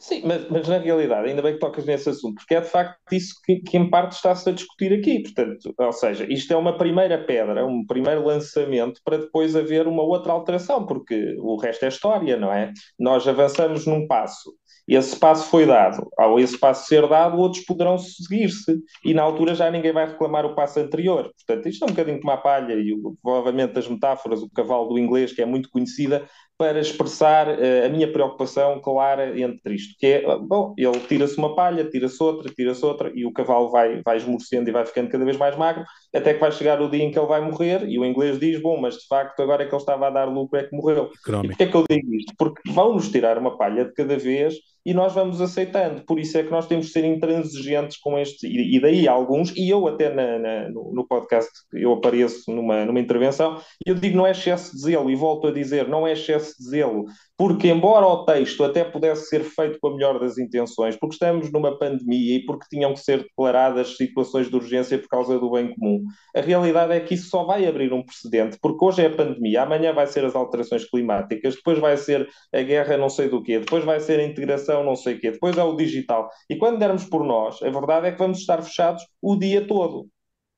[0.00, 2.98] Sim, mas, mas, na realidade, ainda bem que tocas nesse assunto, porque é de facto
[3.12, 5.22] isso que, que em parte está-se a discutir aqui.
[5.22, 10.02] Portanto, ou seja, isto é uma primeira pedra, um primeiro lançamento para depois haver uma
[10.02, 12.72] outra alteração, porque o resto é história, não é?
[12.98, 14.54] Nós avançamos num passo
[14.94, 16.08] esse passo foi dado.
[16.18, 18.78] Ao esse passo ser dado, outros poderão seguir-se.
[19.04, 21.30] E na altura já ninguém vai reclamar o passo anterior.
[21.46, 24.98] Portanto, isto é um bocadinho como a palha e provavelmente as metáforas, o cavalo do
[24.98, 26.26] inglês, que é muito conhecida,
[26.60, 31.54] para expressar uh, a minha preocupação clara entre isto, que é, bom, ele tira-se uma
[31.54, 35.24] palha, tira-se outra, tira-se outra, e o cavalo vai, vai esmorecendo e vai ficando cada
[35.24, 37.98] vez mais magro, até que vai chegar o dia em que ele vai morrer, e
[37.98, 40.58] o inglês diz, bom, mas de facto agora é que ele estava a dar lucro
[40.58, 41.10] é que morreu.
[41.24, 41.46] Económico.
[41.46, 42.34] E porquê é que eu digo isto?
[42.36, 46.02] Porque vão-nos tirar uma palha de cada vez e nós vamos aceitando.
[46.04, 48.46] Por isso é que nós temos de ser intransigentes com este.
[48.46, 53.60] E, daí alguns, e eu até na, na, no, podcast eu apareço numa, numa intervenção,
[53.84, 56.68] eu digo não é excesso de zelo, e volto a dizer, não é excesso de
[56.68, 57.04] zelo,
[57.40, 61.50] porque embora o texto até pudesse ser feito com a melhor das intenções, porque estamos
[61.50, 65.74] numa pandemia e porque tinham que ser declaradas situações de urgência por causa do bem
[65.74, 66.04] comum,
[66.36, 69.62] a realidade é que isso só vai abrir um precedente, porque hoje é a pandemia,
[69.62, 73.58] amanhã vai ser as alterações climáticas, depois vai ser a guerra não sei do quê,
[73.58, 76.28] depois vai ser a integração não sei o quê, depois é o digital.
[76.50, 80.06] E quando dermos por nós, a verdade é que vamos estar fechados o dia todo.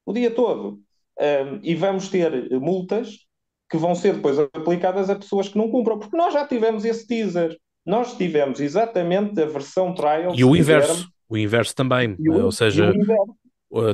[0.05, 0.81] O dia todo.
[1.21, 3.19] Um, e vamos ter multas
[3.73, 7.07] que vão ser depois aplicadas a pessoas que não cumpram, porque nós já tivemos esse
[7.07, 7.57] teaser.
[7.87, 10.35] Nós tivemos exatamente a versão trial.
[10.37, 11.09] E o inverso.
[11.27, 12.15] O inverso também.
[12.21, 12.93] O, ou seja,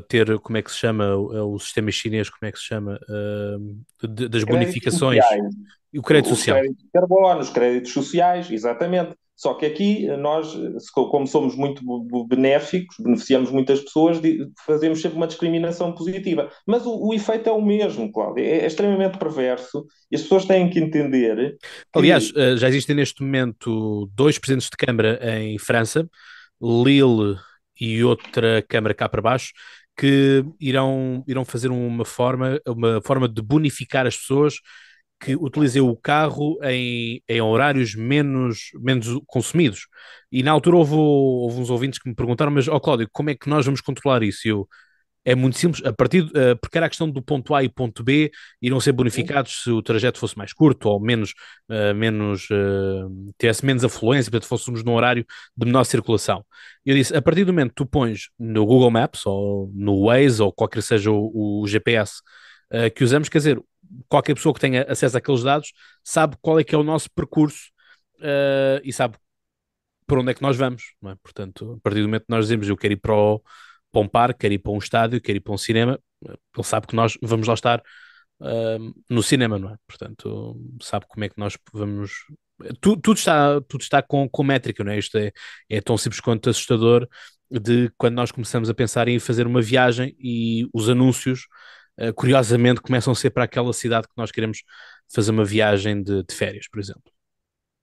[0.09, 2.99] ter, como é que se chama, o, o sistema chinês, como é que se chama,
[4.03, 5.23] de, das bonificações.
[5.23, 5.55] Sociais.
[5.93, 6.59] E o crédito social.
[6.59, 9.15] Créditos de carbono, os créditos sociais, exatamente.
[9.39, 10.53] Só que aqui nós,
[10.93, 11.81] como somos muito
[12.27, 14.21] benéficos, beneficiamos muitas pessoas,
[14.67, 16.51] fazemos sempre uma discriminação positiva.
[16.67, 18.43] Mas o, o efeito é o mesmo, Cláudio.
[18.43, 21.57] É, é, extremamente perverso e as pessoas têm que entender.
[21.57, 21.99] Que...
[21.99, 26.11] Aliás, eh, já existem neste momento dois presidentes de Câmara em França,
[26.61, 27.37] Lille
[27.81, 29.53] e outra Câmara cá para baixo,
[29.97, 34.57] que irão, irão fazer uma forma, uma forma de bonificar as pessoas
[35.21, 39.89] que utilizei o carro em, em horários menos, menos consumidos.
[40.31, 43.31] E na altura houve, houve uns ouvintes que me perguntaram, mas, ó oh, Cláudio, como
[43.31, 44.47] é que nós vamos controlar isso?
[44.47, 44.69] Eu,
[45.25, 48.03] é muito simples, a partir, uh, porque era a questão do ponto A e ponto
[48.03, 48.31] B
[48.63, 51.35] iriam ser bonificados se o trajeto fosse mais curto ou menos,
[51.69, 55.27] uh, menos uh, tivesse menos afluência, portanto fôssemos num horário
[55.57, 56.45] de menor circulação.
[56.85, 60.43] Eu disse, a partir do momento que tu pões no Google Maps ou no Waze
[60.43, 62.23] ou qualquer seja o, o GPS
[62.95, 63.63] que usamos, quer dizer,
[64.09, 65.73] qualquer pessoa que tenha acesso àqueles dados
[66.05, 67.71] sabe qual é que é o nosso percurso
[68.21, 69.17] uh, e sabe
[70.07, 70.95] para onde é que nós vamos.
[71.05, 71.15] É?
[71.23, 73.43] Portanto, a partir do momento que nós dizemos eu quero ir para, o,
[73.93, 76.87] para um parque, quero ir para um estádio, quero ir para um cinema, ele sabe
[76.87, 77.83] que nós vamos lá estar
[78.41, 79.77] uh, no cinema, não é?
[79.87, 82.13] Portanto, sabe como é que nós vamos.
[82.81, 84.99] Tudo, tudo está, tudo está com, com métrica, não é?
[84.99, 85.33] Isto é,
[85.69, 87.07] é tão simples quanto assustador
[87.51, 91.47] de quando nós começamos a pensar em fazer uma viagem e os anúncios,
[91.99, 94.63] uh, curiosamente, começam a ser para aquela cidade que nós queremos
[95.13, 97.13] fazer uma viagem de, de férias, por exemplo.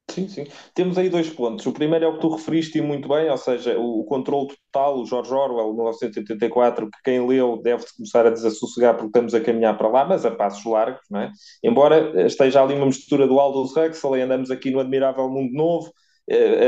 [0.10, 0.46] Sim, sim.
[0.74, 1.66] Temos aí dois pontos.
[1.66, 5.00] O primeiro é o que tu referiste muito bem, ou seja, o, o controle total,
[5.00, 9.78] o George Orwell, 1984, que quem leu deve começar a desassossegar porque estamos a caminhar
[9.78, 11.32] para lá, mas a passos largos, não é?
[11.64, 15.92] Embora esteja ali uma mistura do Aldous Huxley, andamos aqui no admirável mundo novo, eh,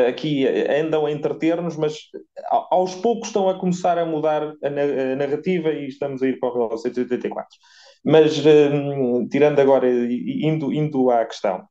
[0.07, 1.97] aqui andam a entreter-nos, mas
[2.71, 6.53] aos poucos estão a começar a mudar a narrativa e estamos a ir para o
[6.53, 7.47] 1984.
[8.05, 8.41] Mas,
[9.29, 11.65] tirando agora, indo, indo à questão,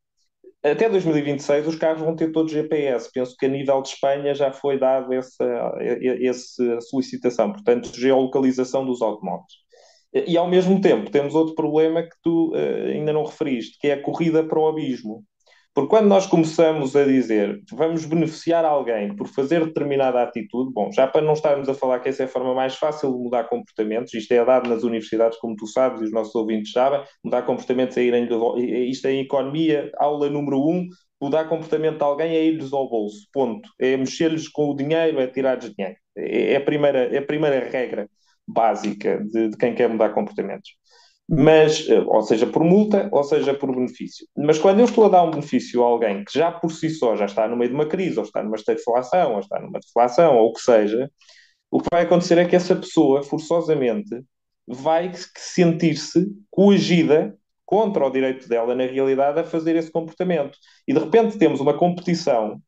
[0.63, 3.09] até 2026 os carros vão ter todos GPS.
[3.13, 5.45] Penso que a nível de Espanha já foi dado essa,
[6.23, 9.53] essa solicitação, portanto, geolocalização dos automóveis.
[10.13, 14.03] E ao mesmo tempo temos outro problema que tu ainda não referiste, que é a
[14.03, 15.23] corrida para o abismo.
[15.77, 21.07] Porque quando nós começamos a dizer vamos beneficiar alguém por fazer determinada atitude, bom, já
[21.07, 24.15] para não estarmos a falar que essa é a forma mais fácil de mudar comportamentos,
[24.15, 27.95] isto é dado nas universidades, como tu sabes e os nossos ouvintes sabem, mudar comportamentos
[27.99, 28.27] é irem,
[28.89, 30.89] isto é em economia, aula número um,
[31.21, 33.69] mudar comportamento de alguém é ir-lhes ao bolso, ponto.
[33.79, 35.99] É mexer-lhes com o dinheiro, é tirar-lhes dinheiro.
[36.17, 38.09] É, é a, primeira, é a primeira regra
[38.49, 40.71] básica de, de quem quer mudar comportamentos
[41.29, 44.27] mas, eh, ou seja, por multa, ou seja, por benefício.
[44.37, 47.17] Mas quando eu estou a dar um benefício a alguém que já por si só
[47.17, 50.37] já está no meio de uma crise, ou está numa estagflação, ou está numa deflação,
[50.37, 51.11] ou o que seja,
[51.71, 54.23] o que vai acontecer é que essa pessoa, forçosamente,
[54.67, 60.57] vai sentir-se coagida contra o direito dela, na realidade, a fazer esse comportamento.
[60.87, 62.61] E de repente temos uma competição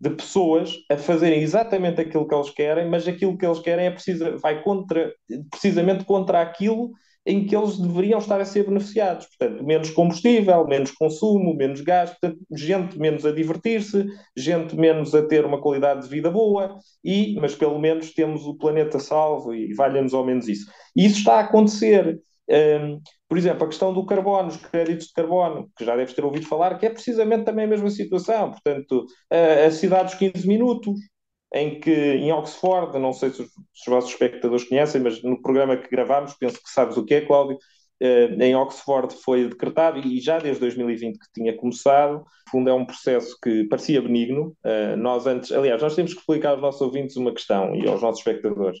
[0.00, 3.90] de pessoas a fazerem exatamente aquilo que eles querem, mas aquilo que eles querem é
[3.90, 5.12] precisa, vai contra,
[5.50, 6.92] precisamente contra aquilo
[7.28, 9.26] em que eles deveriam estar a ser beneficiados.
[9.26, 15.20] Portanto, menos combustível, menos consumo, menos gasto, portanto, gente menos a divertir-se, gente menos a
[15.20, 19.74] ter uma qualidade de vida boa, e, mas pelo menos temos o planeta salvo e
[19.74, 20.70] valha-nos ao menos isso.
[20.96, 22.18] E isso está a acontecer.
[22.50, 26.24] Um, por exemplo, a questão do carbono, os créditos de carbono, que já deves ter
[26.24, 28.52] ouvido falar, que é precisamente também a mesma situação.
[28.52, 30.98] Portanto, a, a cidade dos 15 minutos,
[31.54, 35.40] em que em Oxford, não sei se os, se os, vossos espectadores conhecem, mas no
[35.40, 37.58] programa que gravámos, penso que sabes o que é, Cláudio,
[38.00, 42.18] eh, em Oxford foi decretado e já desde 2020 que tinha começado.
[42.18, 44.56] No fundo, é um processo que parecia benigno.
[44.64, 48.00] Eh, nós antes, aliás, nós temos que explicar aos nossos ouvintes uma questão e aos
[48.02, 48.78] nossos espectadores.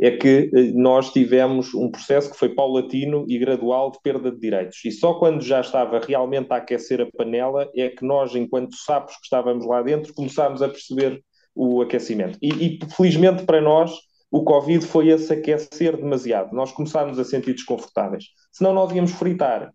[0.00, 4.38] É que eh, nós tivemos um processo que foi paulatino e gradual de perda de
[4.38, 4.78] direitos.
[4.84, 9.14] E só quando já estava realmente a aquecer a panela é que nós, enquanto sapos
[9.16, 11.20] que estávamos lá dentro, começámos a perceber
[11.54, 12.38] o aquecimento.
[12.40, 13.92] E, e, felizmente para nós,
[14.30, 16.54] o Covid foi esse aquecer demasiado.
[16.54, 18.26] Nós começámos a sentir desconfortáveis.
[18.52, 19.72] Senão nós íamos fritar.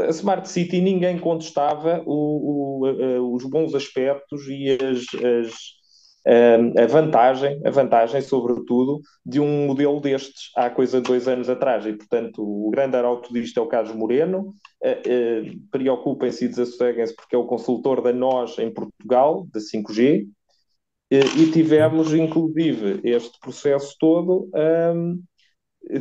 [0.00, 5.52] A Smart City ninguém contestava o, o, os bons aspectos e as, as,
[6.78, 11.84] a vantagem, a vantagem, sobretudo, de um modelo destes há coisa de dois anos atrás.
[11.84, 14.54] E, portanto, o grande arauto disto é o Carlos Moreno.
[15.70, 20.26] Preocupem-se e desassosseguem-se porque é o consultor da nós em Portugal, da 5G,
[21.18, 24.50] e tivemos, inclusive, este processo todo
[24.94, 25.22] um,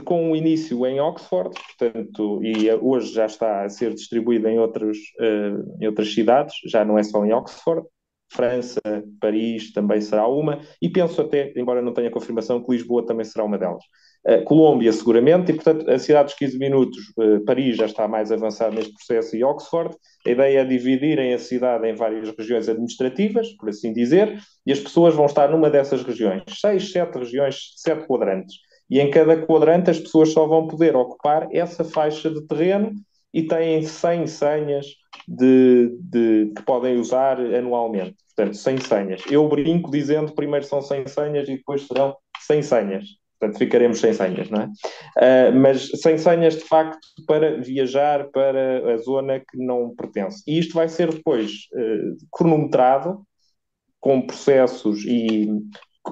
[0.06, 4.98] com o início em Oxford, portanto, e hoje já está a ser distribuído em, outros,
[5.20, 7.86] uh, em outras cidades, já não é só em Oxford.
[8.34, 8.80] França,
[9.20, 13.44] Paris também será uma, e penso até, embora não tenha confirmação, que Lisboa também será
[13.44, 13.84] uma delas.
[14.28, 18.32] Uh, Colômbia, seguramente, e portanto, a cidade dos 15 minutos, uh, Paris já está mais
[18.32, 19.96] avançado neste processo, e Oxford.
[20.26, 24.80] A ideia é dividirem a cidade em várias regiões administrativas, por assim dizer, e as
[24.80, 28.56] pessoas vão estar numa dessas regiões, seis, sete regiões, sete quadrantes.
[28.92, 32.94] E em cada quadrante as pessoas só vão poder ocupar essa faixa de terreno
[33.34, 34.86] e têm 100 senhas
[35.28, 38.18] de, de, que podem usar anualmente.
[38.36, 39.24] Portanto, 100 senhas.
[39.32, 43.21] Eu brinco dizendo primeiro são 100 senhas e depois serão 100 senhas.
[43.42, 44.66] Portanto, ficaremos sem senhas, não é?
[45.18, 50.44] Uh, mas sem senhas, de facto, para viajar para a zona que não pertence.
[50.48, 53.24] E isto vai ser depois uh, cronometrado
[54.00, 55.50] com processos e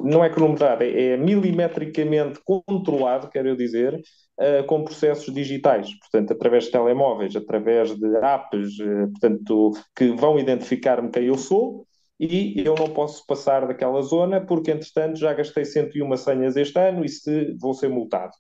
[0.04, 6.34] não é cronometrado, é, é milimetricamente controlado, quero eu dizer, uh, com processos digitais, portanto,
[6.34, 8.76] através de telemóveis, através de apps,
[9.12, 11.86] portanto, que vão identificar-me quem eu sou
[12.20, 17.06] e eu não posso passar daquela zona porque, entretanto, já gastei 101 senhas este ano
[17.06, 18.34] e se vou ser multado.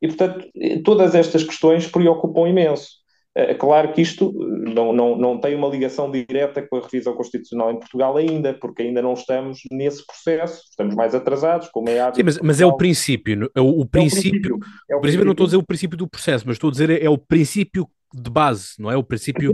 [0.00, 0.46] E, portanto,
[0.84, 3.02] todas estas questões preocupam imenso.
[3.34, 7.70] É claro que isto não, não, não tem uma ligação direta com a revisão constitucional
[7.70, 12.18] em Portugal ainda, porque ainda não estamos nesse processo, estamos mais atrasados, como é hábito.
[12.18, 14.60] Sim, mas, mas é o princípio, é o, o princípio, é o princípio,
[14.90, 16.90] é o princípio, não estou a dizer o princípio do processo, mas estou a dizer
[16.90, 18.96] é, é o princípio de base, não é?
[18.98, 19.50] O princípio,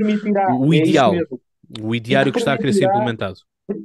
[0.58, 1.22] o ideal, é
[1.80, 3.38] o ideário que está a querer ser implementado.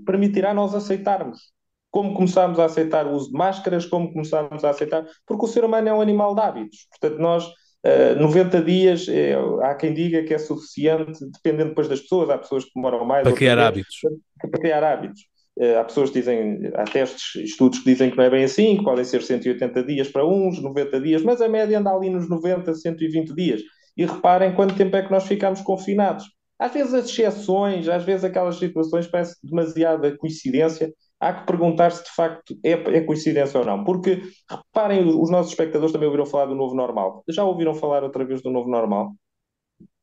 [0.06, 1.54] Permitirá nós aceitarmos
[1.94, 5.64] como começámos a aceitar o uso de máscaras, como começámos a aceitar, porque o ser
[5.64, 6.88] humano é um animal de hábitos.
[6.90, 12.02] Portanto, nós, uh, 90 dias, é, há quem diga que é suficiente, dependendo depois das
[12.02, 13.22] pessoas, há pessoas que demoram mais.
[13.22, 13.96] Para criar hábitos.
[14.02, 15.22] Para, para criar hábitos.
[15.56, 18.78] Uh, há pessoas que dizem, há testes, estudos que dizem que não é bem assim,
[18.78, 22.28] que podem ser 180 dias para uns, 90 dias, mas a média anda ali nos
[22.28, 23.62] 90, 120 dias.
[23.96, 26.26] E reparem quanto tempo é que nós ficamos confinados.
[26.64, 32.06] Às vezes as exceções, às vezes aquelas situações parece demasiada coincidência, há que perguntar se
[32.06, 33.84] de facto é, é, coincidência ou não.
[33.84, 37.22] Porque, reparem, os nossos espectadores também ouviram falar do novo normal.
[37.28, 39.12] Já ouviram falar outra vez do novo normal?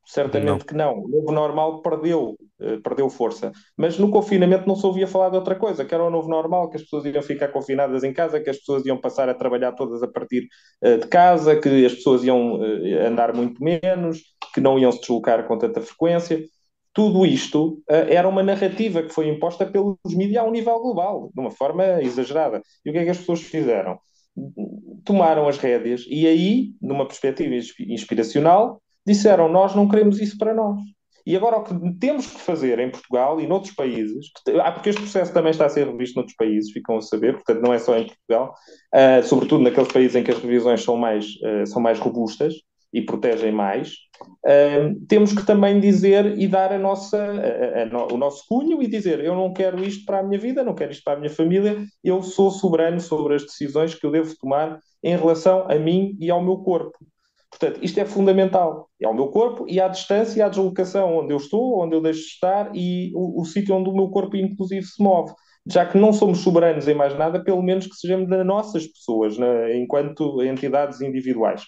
[0.04, 0.58] Certamente não.
[0.58, 0.98] que não.
[0.98, 3.52] O novo normal perdeu, uh, perdeu força.
[3.74, 6.68] Mas no confinamento não se ouvia falar de outra coisa, que era o novo normal,
[6.68, 9.72] que as pessoas iam ficar confinadas em casa, que as pessoas iam passar a trabalhar
[9.72, 10.46] todas a partir
[10.84, 14.20] uh, de casa, que as pessoas iam uh, andar muito menos,
[14.52, 16.44] que não iam se deslocar com tanta frequência
[16.92, 21.30] tudo isto uh, era uma narrativa que foi imposta pelos mídias a um nível global,
[21.32, 22.60] de uma forma exagerada.
[22.84, 23.98] E o que é que as pessoas fizeram?
[25.04, 27.54] Tomaram as rédeas e aí, numa perspectiva
[27.88, 30.80] inspiracional, disseram: Nós não queremos isso para nós.
[31.26, 34.30] E agora o que temos que fazer em Portugal e noutros países,
[34.62, 37.60] ah, porque este processo também está a ser revisto noutros países, ficam a saber, portanto
[37.60, 38.54] não é só em Portugal,
[38.94, 42.54] uh, sobretudo naqueles países em que as revisões são mais, uh, são mais robustas,
[42.92, 43.94] e protegem mais,
[45.08, 49.20] temos que também dizer e dar a nossa, a, a, o nosso cunho e dizer:
[49.20, 51.84] eu não quero isto para a minha vida, não quero isto para a minha família,
[52.02, 56.30] eu sou soberano sobre as decisões que eu devo tomar em relação a mim e
[56.30, 56.98] ao meu corpo.
[57.50, 58.88] Portanto, isto é fundamental.
[59.00, 62.00] É ao meu corpo e à distância e à deslocação onde eu estou, onde eu
[62.00, 65.32] deixo de estar e o, o sítio onde o meu corpo, inclusive, se move
[65.66, 69.36] já que não somos soberanos em mais nada, pelo menos que sejamos das nossas pessoas,
[69.74, 71.62] enquanto entidades individuais.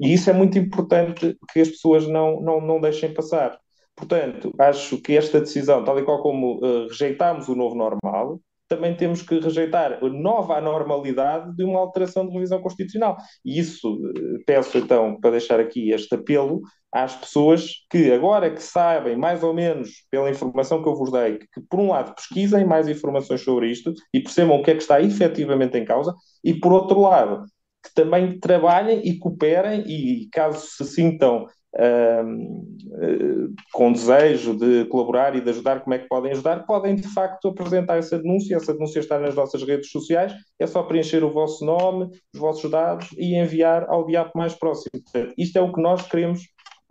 [0.00, 3.58] E isso é muito importante que as pessoas não, não, não deixem passar.
[4.00, 8.96] Portanto, acho que esta decisão, tal e qual como uh, rejeitámos o novo normal, também
[8.96, 13.18] temos que rejeitar a nova anormalidade de uma alteração de revisão constitucional.
[13.44, 16.62] E isso, uh, peço então, para deixar aqui este apelo
[16.92, 21.38] às pessoas que agora que sabem, mais ou menos, pela informação que eu vos dei,
[21.38, 24.82] que por um lado pesquisem mais informações sobre isto e percebam o que é que
[24.82, 27.44] está efetivamente em causa, e por outro lado,
[27.82, 35.40] que também trabalhem e cooperem e, caso se sintam uh, com desejo de colaborar e
[35.40, 38.56] de ajudar, como é que podem ajudar, podem de facto apresentar essa denúncia.
[38.56, 40.32] Essa denúncia está nas nossas redes sociais.
[40.58, 45.02] É só preencher o vosso nome, os vossos dados e enviar ao diabo mais próximo.
[45.38, 46.42] Isto é o que nós queremos.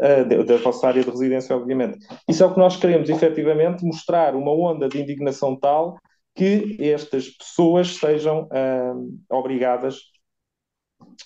[0.02, 2.00] Uh, da vossa área de residência, obviamente.
[2.26, 5.98] Isso é o que nós queremos, efetivamente, mostrar uma onda de indignação tal
[6.34, 9.98] que estas pessoas sejam uh, obrigadas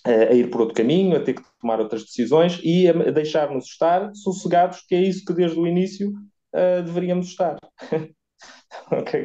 [0.05, 4.13] a ir por outro caminho, a ter que tomar outras decisões e a deixar-nos estar
[4.13, 7.57] sossegados, que é isso que desde o início uh, deveríamos estar.
[8.91, 9.23] okay,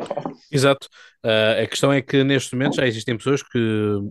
[0.52, 0.88] Exato.
[1.24, 3.58] Uh, a questão é que neste momento já existem pessoas que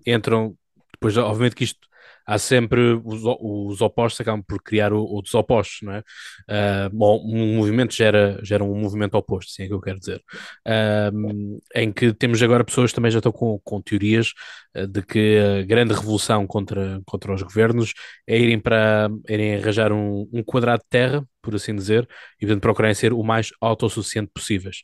[0.06, 0.56] entram,
[0.94, 1.80] depois, obviamente, que isto
[2.28, 6.00] há sempre os, os opostos acabam por criar outros opostos, não é?
[6.00, 10.22] Uh, bom, um movimento gera, gera um movimento oposto, sim é que eu quero dizer.
[10.68, 14.34] Uh, em que temos agora pessoas também já estão com, com teorias
[14.76, 17.94] uh, de que a grande revolução contra, contra os governos
[18.28, 22.08] é irem para irem arranjar um, um quadrado de terra, por assim dizer,
[22.42, 24.82] e portanto procurarem ser o mais autossuficiente possíveis.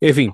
[0.00, 0.32] Enfim,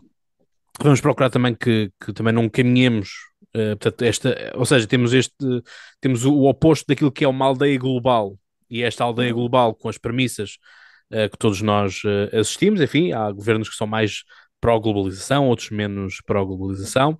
[0.80, 5.34] vamos procurar também que, que também não caminhemos Uh, portanto, esta, ou seja, temos este
[6.00, 8.38] temos o, o, oposto daquilo que é uma aldeia global.
[8.70, 9.40] E esta aldeia uhum.
[9.40, 10.56] global com as premissas
[11.12, 14.24] uh, que todos nós uh, assistimos, enfim, há governos que são mais
[14.60, 17.18] pró-globalização, outros menos pró-globalização,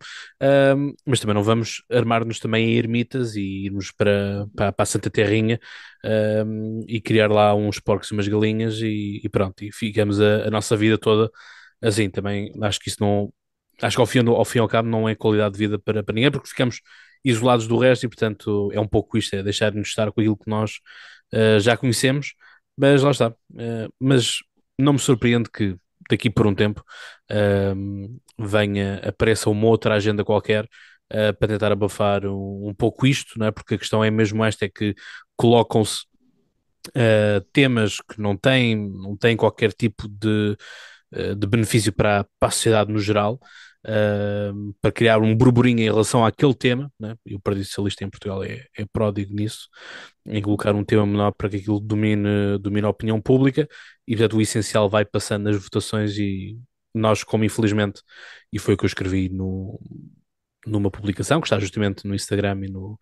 [1.04, 5.10] mas também não vamos armar-nos também em ermitas e irmos para, para, para a Santa
[5.10, 5.58] Terrinha
[6.86, 10.50] e criar lá uns porcos e umas galinhas e, e pronto, e ficamos a, a
[10.52, 11.32] nossa vida toda
[11.82, 13.32] assim, também acho que isso não,
[13.82, 16.02] acho que ao fim, ao fim e ao cabo não é qualidade de vida para,
[16.02, 16.80] para ninguém, porque ficamos
[17.24, 20.50] isolados do resto e, portanto, é um pouco isto, é deixar-nos estar com aquilo que
[20.50, 20.80] nós
[21.32, 22.34] uh, já conhecemos,
[22.76, 23.28] mas lá está.
[23.28, 24.38] Uh, mas
[24.78, 25.76] não me surpreende que
[26.10, 26.82] daqui por um tempo
[27.30, 30.68] uh, venha, apareça uma outra agenda qualquer
[31.38, 33.50] para tentar abafar um, um, pouco isto, não é?
[33.50, 34.94] porque a questão é mesmo esta, é que
[35.36, 36.06] colocam-se
[37.52, 40.56] temas que não têm, não têm qualquer tipo de,
[41.36, 43.38] de benefício para, para a sociedade no geral,
[43.86, 47.14] uh, para criar um burburinho em relação àquele tema, né?
[47.26, 49.68] e o Partido Socialista em Portugal é, é pródigo nisso,
[50.26, 53.68] em colocar um tema menor para que aquilo domine, domine a opinião pública,
[54.06, 56.58] e portanto o essencial vai passando nas votações e
[56.94, 58.02] nós, como infelizmente,
[58.52, 59.80] e foi o que eu escrevi no,
[60.66, 62.98] numa publicação que está justamente no Instagram e no,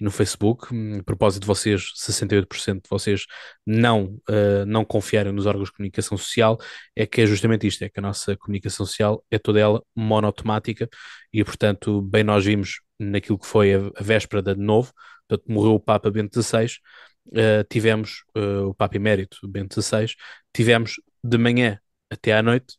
[0.00, 0.68] e no Facebook.
[0.98, 3.26] A propósito de vocês, 68% de vocês
[3.66, 6.58] não, uh, não confiarem nos órgãos de comunicação social,
[6.96, 10.88] é que é justamente isto: é que a nossa comunicação social é toda ela monotemática
[11.32, 14.92] e, portanto, bem nós vimos naquilo que foi a, a véspera de novo,
[15.28, 16.66] portanto, morreu o Papa Bento XVI.
[17.28, 20.14] Uh, tivemos uh, o Papa Emérito Bento XVI,
[20.52, 22.76] tivemos de manhã até à noite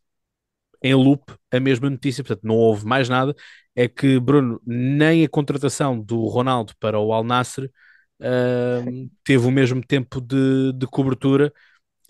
[0.86, 3.36] em loop a mesma notícia, portanto não houve mais nada,
[3.76, 9.52] é que, Bruno, nem a contratação do Ronaldo para o Al Nassr uh, teve o
[9.52, 11.52] mesmo tempo de, de, cobertura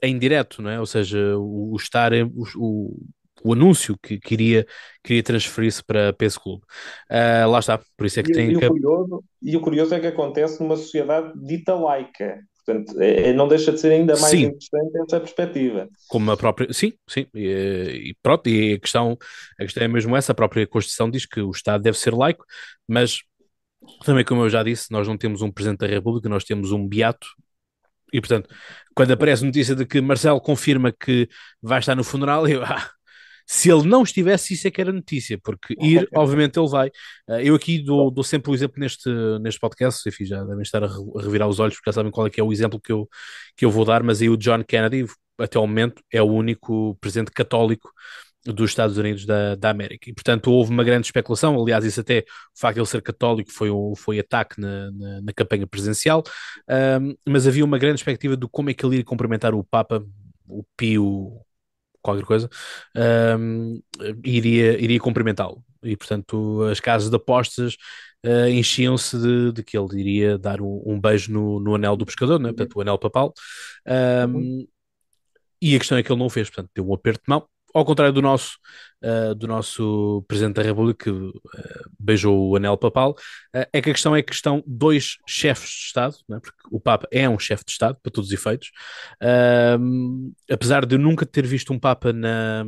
[0.04, 0.78] em direto, não é?
[0.78, 3.06] Ou seja, o, o estar, o, o,
[3.46, 4.68] o, anúncio que queria,
[5.02, 6.64] queria transferir-se para, para esse clube.
[7.10, 8.66] Uh, lá está, por isso é que e, tem e que...
[8.66, 12.42] O curioso, e o curioso é que acontece numa sociedade dita laica.
[12.66, 14.44] Portanto, é, é, não deixa de ser ainda mais sim.
[14.46, 15.88] interessante essa perspectiva.
[16.08, 16.74] Como a própria.
[16.74, 17.28] Sim, sim.
[17.34, 19.18] E, e, pronto, e a questão,
[19.60, 22.44] a questão é mesmo essa: a própria Constituição diz que o Estado deve ser laico,
[22.88, 23.20] mas
[24.04, 26.88] também, como eu já disse, nós não temos um Presidente da República, nós temos um
[26.88, 27.28] beato.
[28.12, 28.50] E portanto,
[28.96, 31.30] quando aparece notícia de que Marcelo confirma que
[31.62, 32.90] vai estar no funeral, eu, ah,
[33.46, 36.88] se ele não estivesse, isso é que era notícia, porque ir, obviamente, ele vai.
[37.28, 40.84] Uh, eu aqui dou, dou, sempre o exemplo neste, neste podcast, enfim, já devem estar
[40.84, 40.90] a,
[41.20, 43.08] revirar os olhos porque já sabem qual é que é o exemplo que eu,
[43.56, 45.06] que eu vou dar, mas aí o John Kennedy,
[45.38, 47.92] até o momento, é o único presidente católico
[48.46, 50.10] dos Estados Unidos da, da América.
[50.10, 51.60] E, portanto, houve uma grande especulação.
[51.60, 55.22] Aliás, isso até, o facto de ele ser católico foi, um, foi ataque na, na,
[55.22, 56.24] na campanha presidencial,
[57.02, 60.06] um, mas havia uma grande expectativa de como é que ele iria cumprimentar o Papa,
[60.48, 61.45] o Pio
[62.06, 62.50] qualquer coisa,
[63.40, 63.82] um,
[64.24, 65.64] iria, iria cumprimentá-lo.
[65.84, 67.76] E, portanto, as casas de apostas
[68.26, 72.06] uh, enchiam-se de, de, que ele iria dar um, um beijo no, no, anel do
[72.06, 72.50] pescador, né?
[72.50, 73.34] portanto, o anel papal.
[74.30, 74.66] Um,
[75.62, 77.48] e a questão é que ele não o fez, portanto, deu um aperto de mão,
[77.76, 78.58] ao contrário do nosso,
[79.04, 81.42] uh, do nosso Presidente da República, que uh,
[82.00, 83.12] beijou o anel papal,
[83.54, 86.80] uh, é que a questão é que estão dois chefes de Estado, né, porque o
[86.80, 88.72] Papa é um chefe de Estado, para todos os efeitos,
[90.50, 92.64] apesar de eu nunca ter visto um Papa na,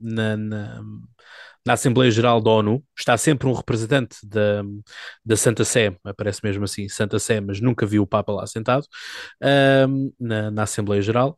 [0.00, 0.82] na, na,
[1.64, 4.64] na Assembleia Geral da ONU, está sempre um representante da,
[5.24, 8.86] da Santa Sé, aparece mesmo assim, Santa Sé, mas nunca vi o Papa lá sentado,
[10.18, 11.36] na, na Assembleia Geral.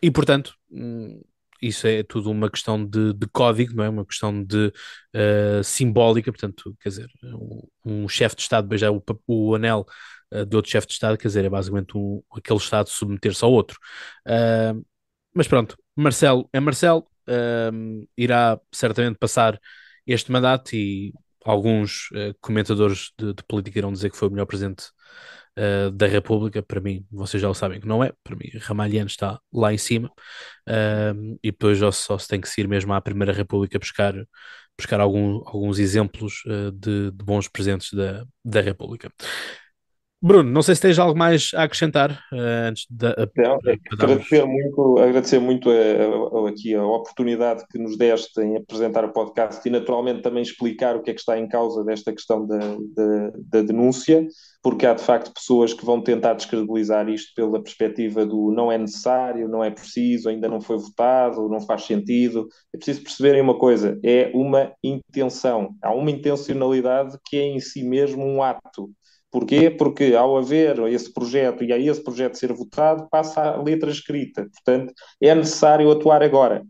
[0.00, 1.20] e portanto, hum,
[1.68, 3.88] isso é tudo uma questão de, de código, não é?
[3.88, 4.66] Uma questão de
[5.14, 9.86] uh, simbólica, portanto, quer dizer, um, um chefe de Estado beijar o, o anel
[10.32, 13.52] uh, de outro chefe de Estado, quer dizer, é basicamente um, aquele Estado submeter-se ao
[13.52, 13.78] outro.
[14.26, 14.84] Uh,
[15.34, 17.06] mas pronto, Marcelo é Marcelo,
[18.16, 19.58] irá certamente passar
[20.06, 21.12] este mandato e
[21.44, 22.08] alguns
[22.40, 24.84] comentadores de, de política irão dizer que foi o melhor presidente
[25.58, 29.06] uh, da República, para mim, vocês já o sabem que não é, para mim, Ramalhiano
[29.06, 30.08] está lá em cima,
[30.68, 34.14] uh, e depois só, só se tem que ir mesmo à Primeira República buscar,
[34.78, 39.10] buscar algum, alguns exemplos uh, de, de, bons presentes da, da República.
[40.26, 43.14] Bruno, não sei se tens algo mais a acrescentar uh, antes de.
[43.36, 48.56] Não, é agradecer muito, agradecer muito a, a, aqui a oportunidade que nos deste em
[48.56, 52.10] apresentar o podcast e naturalmente também explicar o que é que está em causa desta
[52.10, 54.26] questão da, da, da denúncia,
[54.62, 58.78] porque há de facto pessoas que vão tentar descredibilizar isto pela perspectiva do não é
[58.78, 62.48] necessário, não é preciso, ainda não foi votado, não faz sentido.
[62.72, 67.84] É preciso perceberem uma coisa: é uma intenção, há uma intencionalidade que é em si
[67.84, 68.90] mesmo um ato
[69.34, 69.68] Porquê?
[69.68, 74.48] Porque ao haver esse projeto e a esse projeto ser votado, passa a letra escrita.
[74.48, 76.64] Portanto, é necessário atuar agora.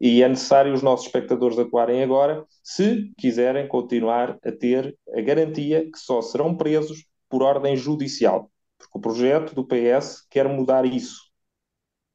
[0.00, 5.88] E é necessário os nossos espectadores atuarem agora, se quiserem continuar a ter a garantia
[5.88, 8.50] que só serão presos por ordem judicial.
[8.76, 11.20] Porque o projeto do PS quer mudar isso.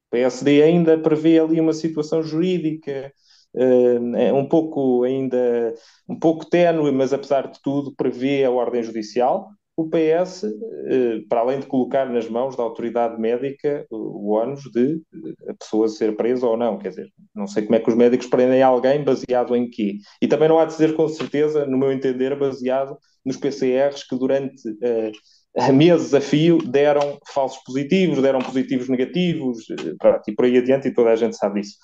[0.09, 3.13] O PSD ainda prevê ali uma situação jurídica
[3.53, 5.73] uh, um pouco ainda
[6.05, 11.41] um pouco ténue, mas apesar de tudo prevê a ordem judicial o PS, eh, para
[11.41, 15.01] além de colocar nas mãos da autoridade médica o ônus de
[15.49, 18.27] a pessoa ser presa ou não, quer dizer, não sei como é que os médicos
[18.27, 19.97] prendem alguém baseado em quê.
[20.21, 24.17] E também não há de dizer com certeza, no meu entender, baseado nos PCRs que
[24.17, 29.65] durante uh, meses a fio deram falsos positivos, deram positivos negativos,
[29.99, 31.75] pronto, e por aí adiante, e toda a gente sabe disso.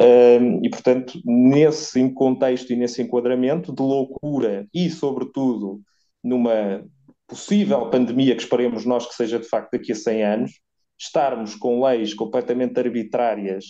[0.00, 5.80] Um, e, portanto, nesse contexto e nesse enquadramento de loucura e, sobretudo,
[6.22, 6.84] numa
[7.32, 10.52] possível pandemia que esperemos nós que seja de facto daqui a 100 anos,
[11.00, 13.64] estarmos com leis completamente arbitrárias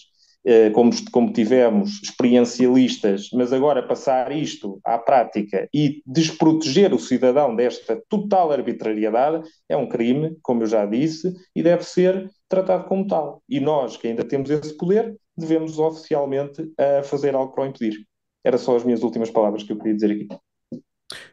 [0.44, 7.54] eh, como, como tivemos experiencialistas, mas agora passar isto à prática e desproteger o cidadão
[7.54, 13.06] desta total arbitrariedade é um crime, como eu já disse, e deve ser tratado como
[13.06, 13.40] tal.
[13.48, 18.04] E nós, que ainda temos esse poder, devemos oficialmente uh, fazer algo para o impedir.
[18.44, 20.26] Era só as minhas últimas palavras que eu queria dizer aqui.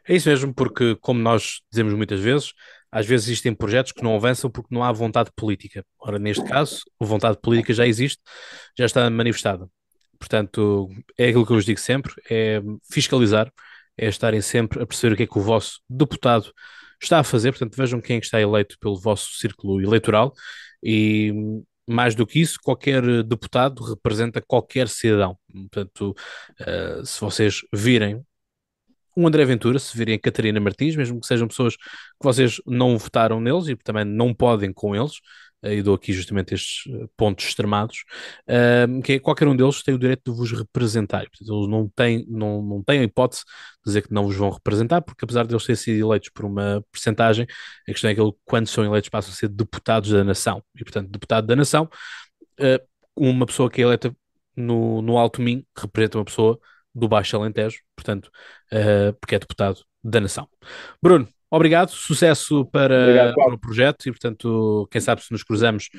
[0.08, 2.54] É isso mesmo, porque, como nós dizemos muitas vezes,
[2.92, 5.86] às vezes existem projetos que não avançam porque não há vontade política.
[6.00, 8.22] Ora, neste caso, a vontade política já existe,
[8.78, 9.70] já está manifestada.
[10.18, 12.62] Portanto, é aquilo que eu vos digo sempre: é
[12.92, 13.52] fiscalizar,
[13.98, 16.52] é estarem sempre a perceber o que é que o vosso deputado
[17.02, 17.52] está a fazer.
[17.52, 20.34] Portanto, vejam quem é está eleito pelo vosso círculo eleitoral
[20.84, 21.34] e
[21.88, 25.38] mais do que isso, qualquer deputado representa qualquer cidadão.
[25.52, 26.16] Portanto,
[26.62, 28.24] uh, se vocês virem
[29.20, 33.42] um André Ventura, se virem Catarina Martins, mesmo que sejam pessoas que vocês não votaram
[33.42, 35.14] neles e também não podem com eles,
[35.62, 38.04] eh, e dou aqui justamente estes eh, pontos extremados,
[38.48, 41.26] uh, que é, qualquer um deles tem o direito de vos representar.
[41.30, 43.44] Portanto, eles não têm, não, não têm a hipótese
[43.86, 46.46] de dizer que não vos vão representar, porque apesar de eles terem sido eleitos por
[46.46, 47.46] uma percentagem,
[47.88, 50.64] a questão é que quando são eleitos, passam a ser deputados da nação.
[50.76, 51.90] E, portanto, deputado da nação,
[52.60, 54.16] uh, uma pessoa que é eleita
[54.56, 56.60] no, no Alto Minho representa uma pessoa
[56.94, 58.32] do Baixo Alentejo, portanto,
[58.72, 60.48] uh, porque é deputado da Nação.
[61.02, 65.90] Bruno, obrigado, sucesso para, obrigado, para o projeto e, portanto, quem sabe se nos cruzamos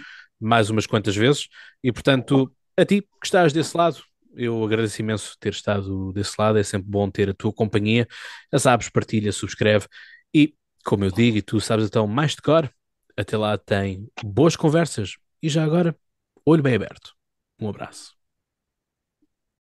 [0.40, 1.48] mais umas quantas vezes.
[1.82, 4.02] E, portanto, a ti que estás desse lado,
[4.34, 8.06] eu agradeço imenso ter estado desse lado, é sempre bom ter a tua companhia.
[8.52, 9.86] Já sabes, partilha, subscreve
[10.34, 12.70] e, como eu digo, e tu sabes então mais de cor,
[13.16, 15.96] até lá tem boas conversas e já agora,
[16.44, 17.14] olho bem aberto.
[17.60, 18.19] Um abraço.